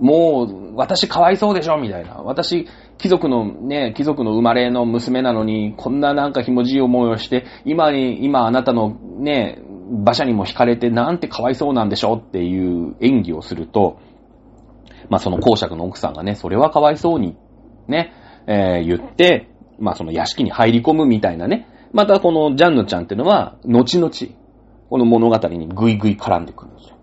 [0.00, 2.14] もう、私かわいそうでしょみたいな。
[2.16, 2.66] 私、
[2.98, 13.98] 貴族のね、貴族の生まれの娘なのに、こんななんかひもじい思いをして、今に、今あなたのね、馬車にも引かれて、なんてかわいそうなんでしょっていう演技をすると、
[15.08, 17.36] まあその公爵の奥さんがね、それはかわいそうに、
[17.86, 18.12] ね、
[18.46, 21.68] えー、言って、まあその屋敷に入り込むみたいなね。
[21.92, 24.10] またこのジャンヌちゃんっていうのは、後々、
[24.90, 26.96] この物語にぐいぐい絡んでくるんですよ。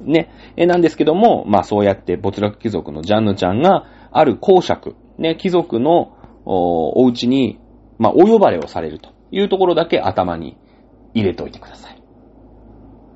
[0.00, 0.30] ね。
[0.56, 7.60] え、なんですけども、まあそうやって没落貴族のジャンヌちゃんが、ある公爵、ね、貴族のおお家に、
[7.98, 10.56] まあお呼ばれをされるというところだけ頭に
[11.14, 12.01] 入れておいてください。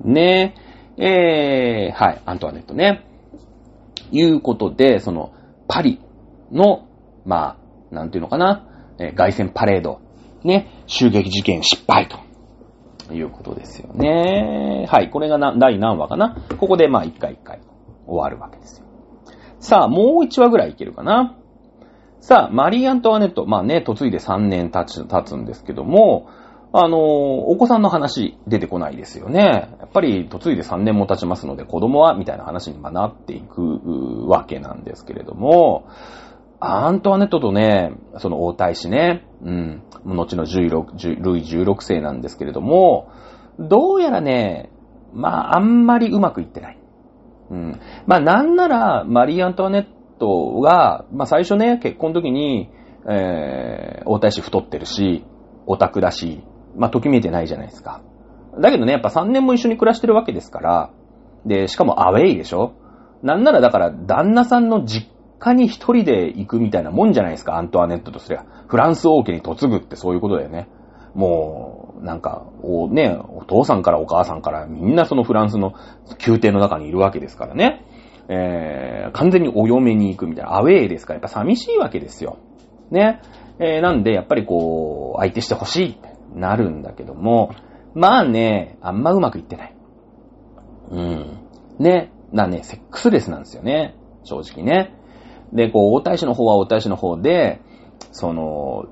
[0.09, 0.55] ね。
[0.97, 3.05] え、えー、はい、アントワネットね。
[4.11, 5.33] いうことで、その、
[5.67, 5.99] パリ
[6.51, 6.87] の、
[7.25, 7.57] ま
[7.91, 8.67] あ、なんていうのかな、
[8.99, 10.01] え凱旋パレード、
[10.43, 12.27] ね、襲撃事件失敗と。
[13.13, 14.85] いうことですよね。
[14.89, 16.35] はい、これがな第何話かな。
[16.57, 17.61] ここでまあ一回一回
[18.05, 18.85] 終わるわけですよ。
[19.59, 21.37] さあ、もう一話ぐらいいけるかな。
[22.19, 26.27] さあ、マリー・アントワネット、まあね、嫁いで3年経つ経つんですけども、
[26.73, 29.69] あの、お子さんの話出てこないですよね。
[29.79, 35.85] やっぱり嫁いで3年も経ちますので、子供は、みたいな話になっていくわけなんですけれども、
[36.59, 43.11] アントワネットとね、その王太子ね、うん、後の16ルイ16世なんですけれども、
[43.59, 44.71] どうやらね、
[45.13, 46.77] まあ、あんまりうまくいってない。
[47.49, 47.79] うん。
[48.07, 49.85] まあ、なんなら、マリー・アントワネッ
[50.19, 52.69] トが、まあ、最初ね、結婚時に、
[53.09, 55.23] えー、王太子太ってるし、
[55.65, 56.43] オタクだし、
[56.77, 58.01] まあ、ときめいてないじゃないですか。
[58.59, 60.89] だけどね、やっぱ3年も一緒に暮らしてるわけですから、
[61.45, 62.73] で、しかもアウェイでしょ
[63.23, 65.09] なんならだから、旦那さんの実
[65.39, 68.45] 家に一人で行くみたいなもんじゃないですか、アントワネットとすれば。
[68.67, 70.67] フランス王家に嫁ぐってそういうことだよね。
[71.13, 75.73] もう、なんか、お、ね、お父さんからお母さんからみんなそのフランスの
[76.25, 77.83] 宮廷の中にいるわけですからね。
[78.29, 82.37] えー、完全にお嫁に行くみたいな、アウェイですから、やっぱ寂しいわけですよ。
[82.91, 83.21] ね。
[83.59, 85.97] えー、なんで、やっぱりこう、相手してほしい
[86.37, 87.51] なるんだけども、
[87.93, 89.75] まあね、あんまうまくいってない。
[90.91, 91.39] うん。
[91.79, 92.11] ね。
[92.31, 93.95] なね、セックスレスなんですよね。
[94.23, 94.93] 正直ね。
[95.53, 97.61] で、こう、大太子の方は大太子の方で、
[98.11, 98.85] その、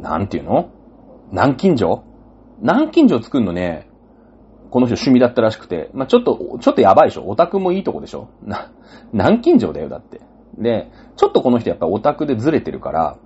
[0.00, 0.70] なんていうの？
[1.30, 2.02] 南京錠？
[2.60, 3.88] 南京錠作るのね、
[4.70, 7.28] この人趣味だったらしくて、まあ、ちょっと、ちょっとやばいでしょ？
[7.28, 8.28] オタクもいいとこでしょ？
[8.42, 8.72] な、
[9.12, 10.20] 南京錠だよ、だって。
[10.58, 13.16] で、ちょっとこの人やっぱオタクでずれてるから、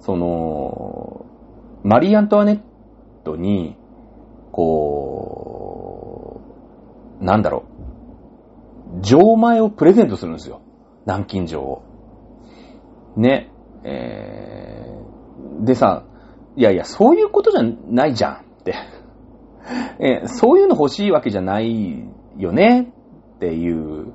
[0.00, 1.26] その、
[1.84, 2.60] マリー・アントワネッ
[3.24, 3.76] トに、
[4.52, 6.40] こ
[7.20, 7.64] う、なんだろ
[8.98, 10.62] う、錠前をプレゼントするんですよ。
[11.04, 11.82] 南京錠を。
[13.16, 13.50] ね。
[13.84, 16.04] えー、でさ、
[16.56, 18.74] いやいや、そういうことじゃないじゃんって。
[20.00, 22.02] えー、そういうの欲しいわけじゃない
[22.38, 22.92] よね
[23.36, 24.12] っていう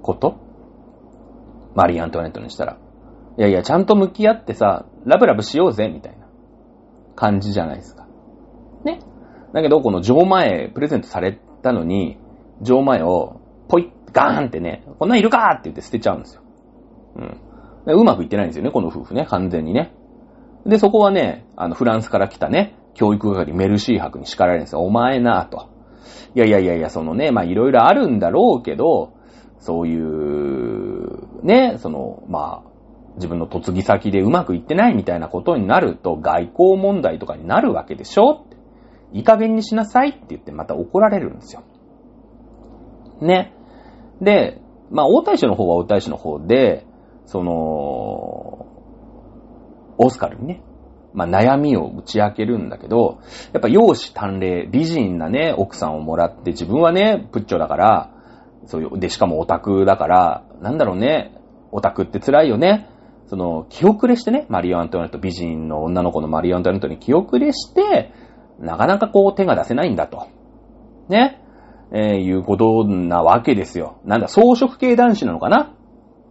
[0.00, 0.36] こと？
[1.74, 2.78] マリー・アントワネットにしたら。
[3.36, 6.17] いやいや、ちゃんと向き合ってさ、ラブラブしようぜ、みたいな
[7.18, 8.06] 感じじゃないですか。
[8.84, 9.00] ね。
[9.52, 12.16] だけど、この錠前プレゼントされたのに、
[12.62, 16.42] 錠前をポイッガーンってね、こんなんいるかって言って捨てちゃうんですよ。
[17.86, 18.00] うん。
[18.00, 19.92] うまくいってないんですよね、この夫婦ね、完全にね。
[20.64, 24.82] で、そこはね、あの、フランスから来たね、教育係メルシー博に叱られるんですよ。
[24.82, 25.70] お前なぁと。
[26.36, 29.14] いやいやいやいや、そのね、まあいろいろあるんだろうけど、
[29.58, 32.67] そういう、ね、その、まあ、
[33.18, 38.46] 自分の嫁ぎ先でうまくいってないみたいなことになると外交問題とかになるわけでしょ？
[39.12, 41.62] いい加減にしなさいって言ってまた怒られるんですよ。
[43.20, 43.54] ね。
[44.20, 44.60] で、
[44.90, 46.86] まあ、大大使の方は大大使の方で、
[47.26, 48.66] その、
[49.98, 50.62] オスカルにね、
[51.14, 53.18] まあ、悩みを打ち明けるんだけど、
[53.52, 58.10] やっぱ容姿端麗、美人なね、奥さんをもらって、自分はね、プッチョだから、
[58.66, 61.32] そういう、で、しかもオタクだから、なんだろうね、
[61.72, 62.88] オタクって辛いよね。
[63.28, 68.12] その、気遅れしてね、マリオ・アントワネット、美人の女の子のマリオ・アントワネットに気遅れして、
[68.58, 70.26] なかなかこう手が出せないんだと。
[71.08, 71.40] ね。
[71.90, 73.98] えー、いうことなわけですよ。
[74.04, 75.74] なんだ、装飾系男子なのかな？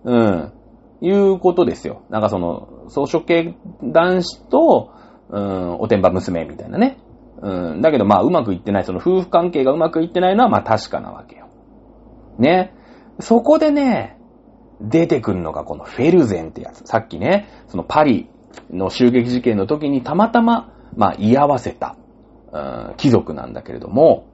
[0.04, 0.54] うん。
[1.02, 2.02] いうことですよ。
[2.10, 4.91] なんかその、装飾系男子と、
[5.30, 7.00] うん、おてんば娘みたいなね。
[7.41, 7.82] うん。
[7.82, 11.48] だけどまあうまくいってない、その夫婦関係がうまくいってないのはまあ確かなわけよ。
[12.39, 12.74] ね。
[13.20, 14.16] そこでね、
[14.82, 16.84] 出てくるのがこのフェルゼンってやつ。
[16.86, 18.30] さっきね、そのパリ
[18.72, 21.96] の襲撃事件の時にたまたま、まあ居合わせた、
[22.52, 22.58] う
[22.92, 24.28] ん、貴族なんだけれども、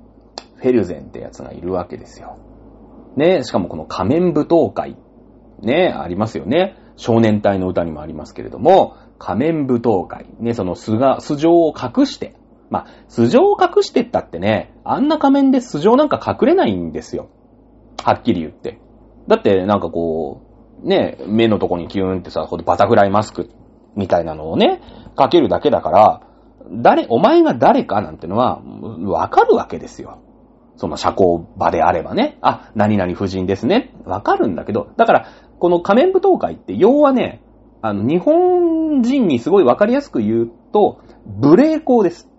[0.58, 2.38] フェルゼンってやつがいるわけですよ。
[3.16, 4.98] ね、しかもこの仮面舞踏会、
[5.62, 6.78] ね、ありますよね。
[6.96, 12.36] 少年隊の歌にもありますけれども、仮面舞踏会、ね、その素が、素性を隠して、
[12.70, 17.30] まあ、素性を隠してったってね、あんな仮面で素性なんか隠れないんですよ。
[18.04, 18.80] はっきり言って。
[19.28, 20.41] だってなんかこ
[20.84, 23.49] う、ね、目のとこにキューンってさ、バタフライマスク
[23.95, 24.82] みたいなのをね、
[25.15, 26.21] かけるだけだから、
[26.71, 28.61] 誰、お前が誰かなんてのは、
[29.03, 30.19] わかるわけですよ。
[30.76, 35.28] その社交場であればね、あ、何々夫人ですね、わかるんだけど、だから、
[35.59, 37.43] この仮面舞踏会って、要はね、
[37.82, 42.30] あの、日本人にすごいわかりやすく言うと、無礼講です。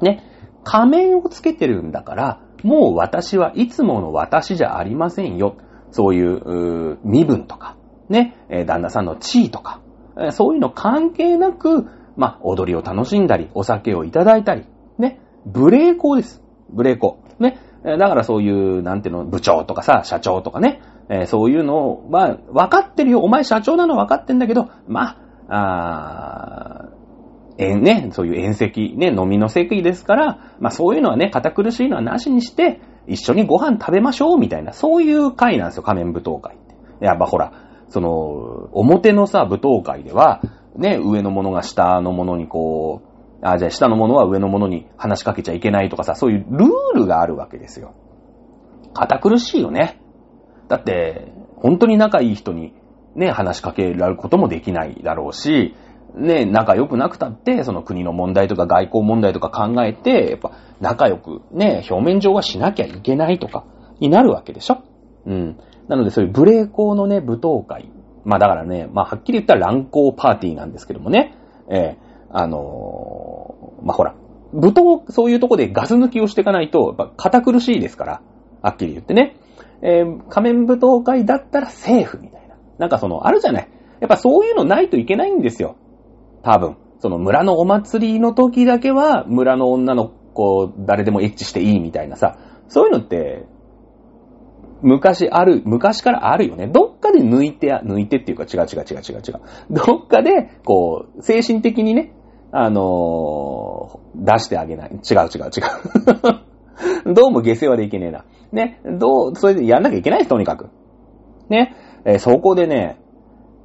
[0.00, 0.24] ね。
[0.64, 5.56] 仮面をつけてるんだから、もう私はいつもの私じゃありませんよ。
[5.94, 7.76] そういう、身分とか、
[8.08, 8.36] ね、
[8.66, 9.80] 旦那さんの地位とか、
[10.32, 11.86] そういうの関係なく、
[12.16, 14.66] まあ、踊りを楽しんだり、お酒をいただいたり、
[14.98, 16.42] ね、無礼講です。
[16.68, 17.20] 無礼講。
[17.38, 17.58] ね。
[17.84, 20.80] だからそういう、なんていうの、部長とかさ、社長とかね、
[21.26, 23.20] そういうのは、分かってるよ。
[23.20, 25.16] お前社長なの分かってんだけど、ま
[25.48, 26.88] あ、あ
[27.56, 37.04] えね、そういう宴席、ね、飲みの席ですから、まあそういうのはね、堅苦しいのはなしにして、一緒にご飯食べましょう、みたいな、そういう会なんですよ、仮面舞踏会って。
[37.04, 37.52] やっぱほら、
[37.88, 40.40] その、表のさ、舞踏会では、
[40.76, 43.02] ね、上のものが下のものにこ
[43.42, 47.92] う、あ、じゃあ下のものは上のものに話しかけちゃいけないとかさ、そういうルールがあるわけですよ。
[48.94, 50.00] 堅苦しいよね。
[50.68, 52.74] だって、本当に仲いい人に
[53.14, 55.74] ね、話しかけられることもできないだろうし、
[56.16, 63.64] ね、仲良くなくたって、その国の問題とか外交問題とか考えて、やっぱ仲良くね、表面上はしなきゃいけないとか、
[64.00, 64.78] になるわけでしょ？
[65.26, 65.56] うん。
[65.88, 67.90] なのでそういう無礼講のね、舞踏会。
[68.24, 71.36] まあだからね、まあはっきり言ったら乱行パーティーなんですけどもね。
[71.68, 74.14] ええー、あのー、まあほら、
[74.52, 78.22] 舞踏、そういうとこでガス抜きをしていかないと、やっぱ堅苦しいですから。
[78.62, 79.36] はっきり言ってね。
[79.82, 82.56] えー、仮面舞踏会だったらセーフみたいな。
[82.78, 83.68] なんかその、あるじゃない。
[84.00, 85.76] やっぱそういうのないといけないんですよ。
[86.44, 86.76] 多分。
[87.00, 92.38] その村のお祭りの時だけは、村の女の子、誰でもエッチしていいみたいなさ。
[92.68, 93.46] そういうのって、
[94.82, 96.66] 昔ある、昔からあるよね。
[96.66, 99.40] どっかで抜いて、抜いてっていうか違う違う違う違う違う。
[99.70, 102.14] どっかで、こう、精神的にね、
[102.52, 104.90] あのー、出してあげない。
[104.90, 105.60] 違う違う違
[107.08, 107.12] う。
[107.14, 108.24] どうも下世話でいけねえな。
[108.52, 110.68] ね、どう、それでやんなきゃいけない、とにかく。
[111.48, 111.74] ね、
[112.04, 113.00] えー、そこでね、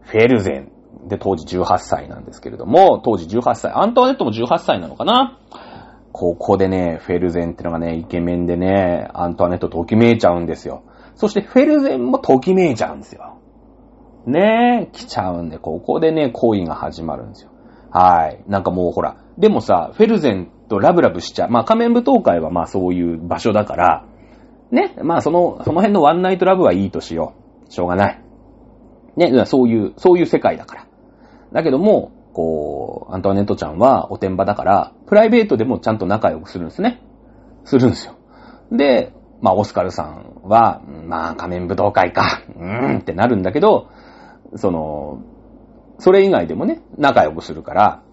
[0.01, 0.71] フェルゼン。
[1.07, 3.71] で、当時18歳なんですけれども、当時18歳。
[3.73, 5.39] アントワネットも18歳なのかな？
[6.11, 10.83] ここでね、フェルゼンってのがね、イケメンでね、アントワネットときめいちゃうんですよ。
[11.15, 13.37] そしてフェルゼンもときめいちゃうんですよ。
[14.25, 17.51] ねえ、来ちゃうんで、ここでね、恋が始まるんですよ。
[17.91, 18.43] はい。
[18.47, 21.49] なんかもうほら、でもさ、フェルゼンとラブラブしちゃう。
[21.49, 24.05] まあ仮面舞踏会はまあそういう場所だから、
[24.71, 27.33] ね、まあその、その辺のワンナイトラブはいいとしよ
[27.67, 27.71] う。
[27.71, 28.21] しょうがない。
[29.19, 30.87] ね、そういう、そういう世界だから。
[31.51, 37.01] だけども、こう、アントワネットちゃんはおてんばだから、プライベートでもちゃんと仲良くするんですね。
[37.65, 38.15] するんですよ。
[38.71, 43.89] で、まあ、オスカルさんは、まあ、仮面武道会か、うーんってなるんだけど、
[44.55, 45.21] その、
[45.99, 48.03] それ以外でもね、仲良くするから、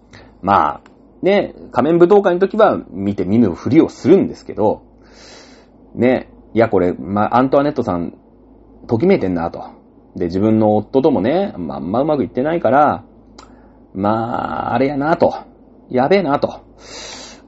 [0.41, 0.81] まあ、
[1.21, 4.83] ね、仮面武道会の時は見て見ぬふりをするんですけど、
[5.95, 8.17] ね、いやこれ、まあ、アントワネットさん、
[8.87, 9.76] ときめいてんなと。
[10.17, 13.03] で、自分の夫ともね、まあ、んまうまくいってないから、
[13.93, 15.33] まあ、あれやなと。
[15.89, 16.61] やべえなと。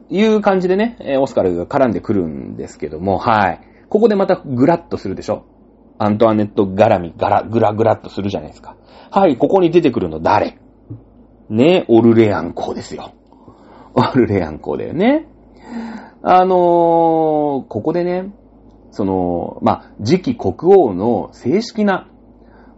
[0.09, 3.61] いう感じでね、オスカルが絡んでくるんですけども、はい。
[3.89, 5.45] ここでまたグラッとするでしょ
[5.99, 8.75] アントワネット絡み、ガラ、グラグラッとするじゃないですか。
[9.11, 10.57] はい、ここに出てくるの誰？
[11.49, 13.11] ね、オルレアン公ですよ。
[13.93, 15.27] オルレアン公だよね。
[16.21, 18.31] あのー、ここでね、
[18.91, 22.07] その、まあ、次期国王の正式な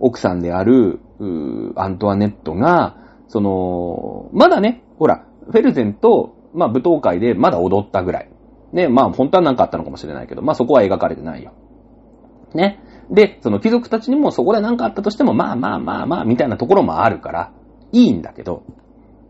[0.01, 0.99] 奥さんである、
[1.75, 2.97] アントワネットが、
[3.27, 8.29] その、まだね、ほら、フェルゼンと、まあ、舞踏会でまだ踊ったぐらい。
[8.73, 11.53] ね、まあ本当は何かあったのかもしれないけど、まあそこは描かれてないよ。
[12.53, 12.83] ね。
[13.09, 17.51] で、その貴族たちにもそこで何かあったとしても、まあまあまあまあ、みたいなところもあるから、
[17.91, 18.63] いいんだけど、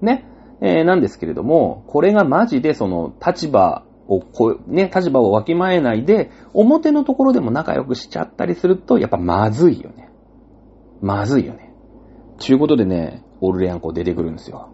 [0.01, 0.26] ね。
[0.61, 10.01] えー、なんですけれども、これがマジでその立場をこう、ね、立場をわきまえないで、表のところでも仲良くしちゃったりすると、やっぱまずいよね。
[11.02, 11.74] まずいよね。
[12.39, 14.70] ちゅうことでね、オルレアンコ出てくるんですよ。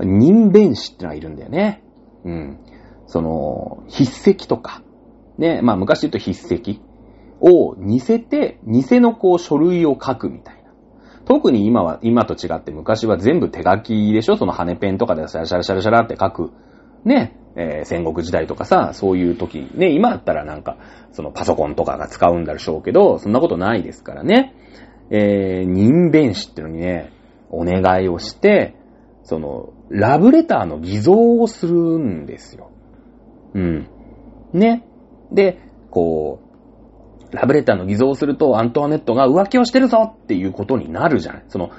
[0.00, 1.82] 人弁士ってのがいるんだよね。
[2.24, 2.58] うん。
[3.06, 4.82] その、筆跡とか、
[5.38, 6.80] ね、まあ昔言うと筆跡
[7.40, 10.70] を似せて、偽のこう書類を書くみたいな。
[11.24, 14.36] 特に今は、今と違って昔は全部手書きでしょ？
[14.36, 16.50] その羽ペンとかでシャラシャラシャラシャラって書く。
[17.04, 20.76] ね、えー、戦国時代とかさ、そういう時、ね、今だったらなんか、
[21.12, 24.54] そのパソコンとかが使うんだでしょうけど、そんなことないですからね。
[25.10, 27.12] えー、人弁士ってのにね、
[27.50, 28.74] お願いをして、
[29.24, 32.70] その、ラブレターの偽造をするんですよ。
[33.54, 33.88] うん。
[34.52, 34.86] ね。
[35.32, 35.58] で、
[35.90, 36.40] こ
[37.32, 41.44] う、ラブレターの偽造をすると、アントワネットが浮気をしてるぞっていうことになるじゃない。
[41.48, 41.70] その、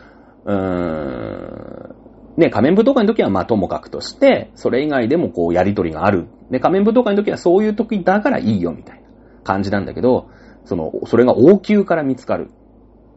[0.45, 1.95] うーん、
[2.37, 6.27] ね、仮面舞踏会の時はまあともかくとして、それ以外でもこうやりとりがある。
[6.49, 9.07] ね、仮面舞踏会の時はそういう時だからいいよみたいな
[9.43, 10.29] 感じなんだけど、
[10.65, 12.51] その、それが王宮から見つかる。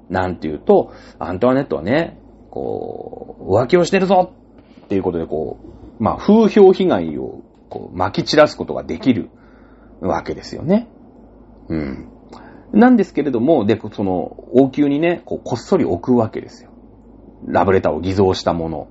[0.09, 2.19] なんていうと、アントワネットはね、
[2.51, 4.33] こう、浮気をしてるぞ
[4.85, 7.43] っていうことでこう、まあ風評被害を
[7.75, 9.31] こう、撒き散らすことができる
[10.01, 10.89] わけですよね。
[11.69, 12.09] うん。
[12.73, 14.13] なんですけれども、で、その、
[14.53, 16.71] 王宮にね、こう、こっそり置くわけですよ。
[17.47, 18.89] ラブレターを偽造したもの。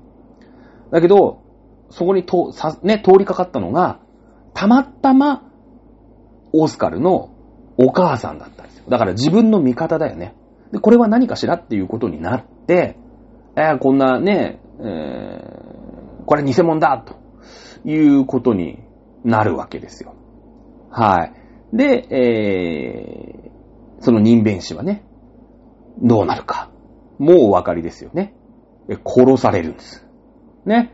[0.92, 1.42] だけど、
[1.90, 4.00] そこにと、さ、ね、通りかかったのが、
[4.54, 5.50] たまたま、
[6.54, 7.32] オスカルの
[7.78, 8.86] お母さんだったんですよ。
[8.90, 10.36] だから自分の味方だよね。
[10.74, 12.98] で、これは何かしらっていうことになって、
[13.56, 17.24] えー、こんなね、えー、これ偽物だと。
[17.86, 18.80] いうことに
[19.24, 20.16] なるわけですよ。
[20.90, 21.34] はい。
[21.76, 25.04] で、えー、その人弁士はね、
[26.02, 26.72] どうなるか。
[27.20, 28.34] もうお分かりですよね。
[28.90, 30.06] え殺されるんです。
[30.66, 30.94] ね。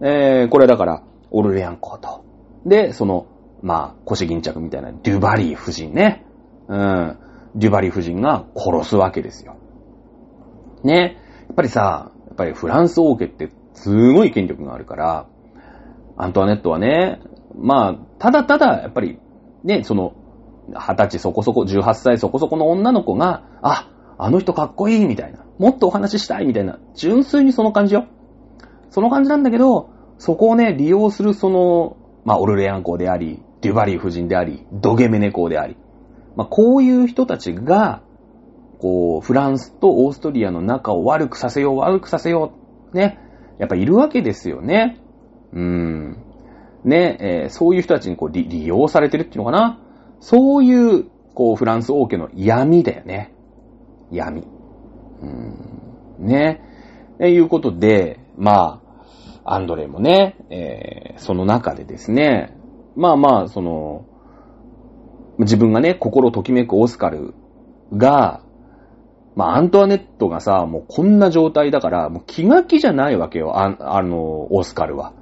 [0.00, 2.24] えー、これだから、オルレアン公と。
[2.64, 3.26] で、その、
[3.62, 6.24] まあ、腰巾着みたいなデュバリー夫人ね。
[6.68, 7.18] うん。
[7.54, 9.56] デュバリ夫人が殺すわけですよ。
[10.84, 11.16] ね。
[11.48, 15.26] やっぱりさ、やっぱりフランス王家ってすごい権力があるから、
[16.16, 17.20] アントワネットはね、
[17.56, 19.18] まあ、ただただ、やっぱり、
[19.64, 20.14] ね、その、
[20.68, 25.44] 二十歳そこそこ、18歳そこそこの女の子が、あ、あの人かっこいいみたいな。
[25.58, 26.78] もっとお話ししたいみたいな。
[26.94, 28.06] 純粋にその感じよ。
[28.90, 35.76] その感じなんだけど、そこをね、利用するその、まあ、オルレアン公であり、デュバリー夫人であり、ドゲメネ公であり。
[36.38, 38.00] まあ、こういう人たちが、
[38.78, 42.52] こう、フランスとオーストリアの仲を悪くさせよう、悪くさせよ
[42.92, 42.96] う。
[42.96, 43.18] ね。
[43.58, 45.00] やっぱいるわけですよね。
[45.52, 46.22] うん。
[46.84, 49.80] ね、えー、そういう人たちにこう利用されてるっていうのかな。
[50.20, 53.34] そういう、こう、フランス王家の闇だよね。
[54.12, 54.46] 闇。
[55.20, 55.56] うん。
[56.20, 56.62] ね。
[57.18, 58.80] えいうことで、ま
[59.44, 62.56] あ、アンドレイもね、えー、その中でですね、
[62.94, 64.04] まあまあ、その、
[65.38, 67.34] 自分がね、心ときめくオスカル
[67.96, 68.42] が、
[69.36, 75.12] まあ、アントワネットがさ、もうこんな状態だから、もう気が気じゃないわけよ、ああの、オスカルは。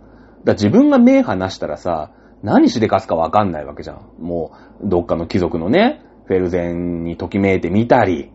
[0.45, 2.13] だ自分が目離したらさ、
[2.43, 4.09] 何しでかすかわかんないわけじゃん。
[4.19, 4.53] も
[4.83, 8.31] う、どっかの貴族のね、フェルゼンにときめいてみたり、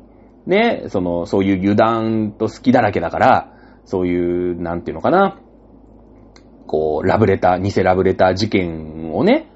[0.46, 3.54] ね、その、そういう油断と好きだらけだから、
[3.86, 5.40] そういう、なんていうのかな、
[6.68, 9.51] こう、ラブレター、偽ラブレター事件をね、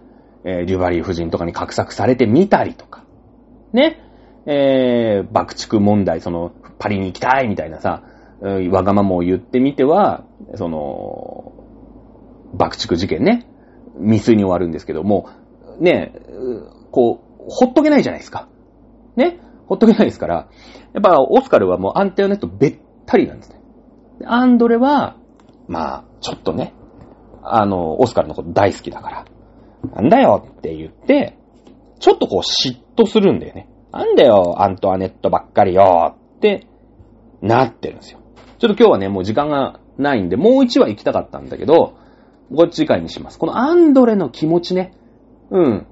[0.45, 3.03] えー、リュバリー夫人とかに画策されてみたりとか、
[3.73, 3.99] ね、
[4.45, 8.03] えー、爆竹問題、その、パリに行きたいみたいなさ、
[8.41, 10.23] わがままを言ってみては、
[10.55, 11.53] その、
[12.53, 13.47] 爆竹事件ね、
[13.99, 15.29] 未遂に終わるんですけども、
[15.79, 16.13] ね、
[16.91, 18.47] こう、ほっとけないじゃないですか。
[19.15, 19.39] ね。
[19.67, 20.47] ほっとけないですから、
[20.93, 23.59] やっぱオスカルはもうアンテオネットべったりなんですね。
[24.25, 25.17] アンドレは、
[25.67, 26.73] まあ、ちょっとね、
[27.41, 29.25] あの、オスカルのこと大好きだから、
[29.93, 31.37] なんだよって言って、
[31.99, 33.69] ちょっとこう嫉妬するんだよね。
[33.91, 36.67] なんだよ、アントワネットばっかりよって
[37.41, 38.19] なってるんですよ。
[38.59, 41.93] ちょっと今日はね、もう時間がないんで、もう一話行きたかったんだけど、
[42.51, 43.39] ご次回にします。
[43.39, 44.93] このアンドレの気持ちね。
[45.49, 45.87] うん。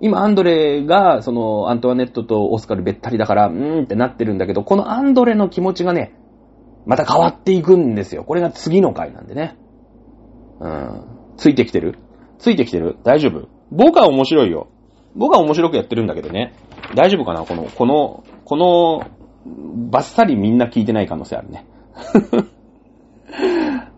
[0.00, 6.14] 今、アンドレが、その、アントワネットとオスカルべったりだから、うーんってなってるんだけど、このアンドレの気持ちがね、
[6.84, 8.24] また変わっていくんですよ。
[8.24, 9.56] これが次の回なんでね。
[10.60, 11.02] うん。
[11.36, 11.98] ついてきてる
[12.38, 12.96] ついてきてる？
[13.04, 13.48] 大丈夫？
[13.70, 14.68] 僕は面白いよ。
[15.14, 16.54] 僕は面白くやってるんだけどね。
[16.94, 17.44] 大丈夫かな？
[17.44, 19.10] この、この、この、
[19.90, 21.66] バッサリみんな聞いてない可能性あるね。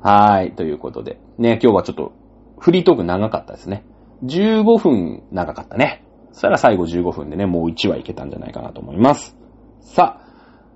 [0.00, 0.52] はーい。
[0.52, 1.18] ということで。
[1.38, 2.12] ね、今日はちょっと、
[2.58, 3.84] フリートーク長かったですね。
[4.24, 6.04] 15分長かったね。
[6.32, 9.36] そしたら最後15分でね、もう1話いけたんじゃないかなと思います。
[9.80, 10.20] さ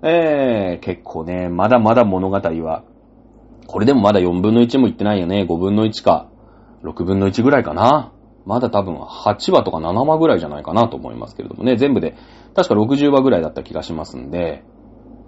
[0.02, 2.84] あ、えー、結構ね、まだまだ物語は、
[3.66, 5.46] これでもまだ4分の1もいってないよね。
[5.48, 6.28] 5分の1か、
[6.85, 8.12] 6分の1ぐらいかな。
[8.45, 11.76] まだ多分8話とか7話ぐらいじゃないかなと思いますけれどもね。
[11.76, 12.16] 全部で、
[12.55, 14.64] 確か60話ぐらいだった気がしますんで、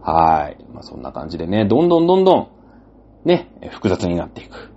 [0.02, 0.62] はい。
[0.72, 2.48] まあ、そんな感じでね、どんどんどんどん、
[3.24, 4.72] ね、複雑になっていく。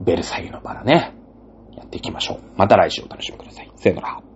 [0.00, 1.14] ベルサイユのバラね。
[1.76, 2.40] やっていきましょう。
[2.56, 3.72] また来週お楽しみください。
[3.76, 4.29] さよなら。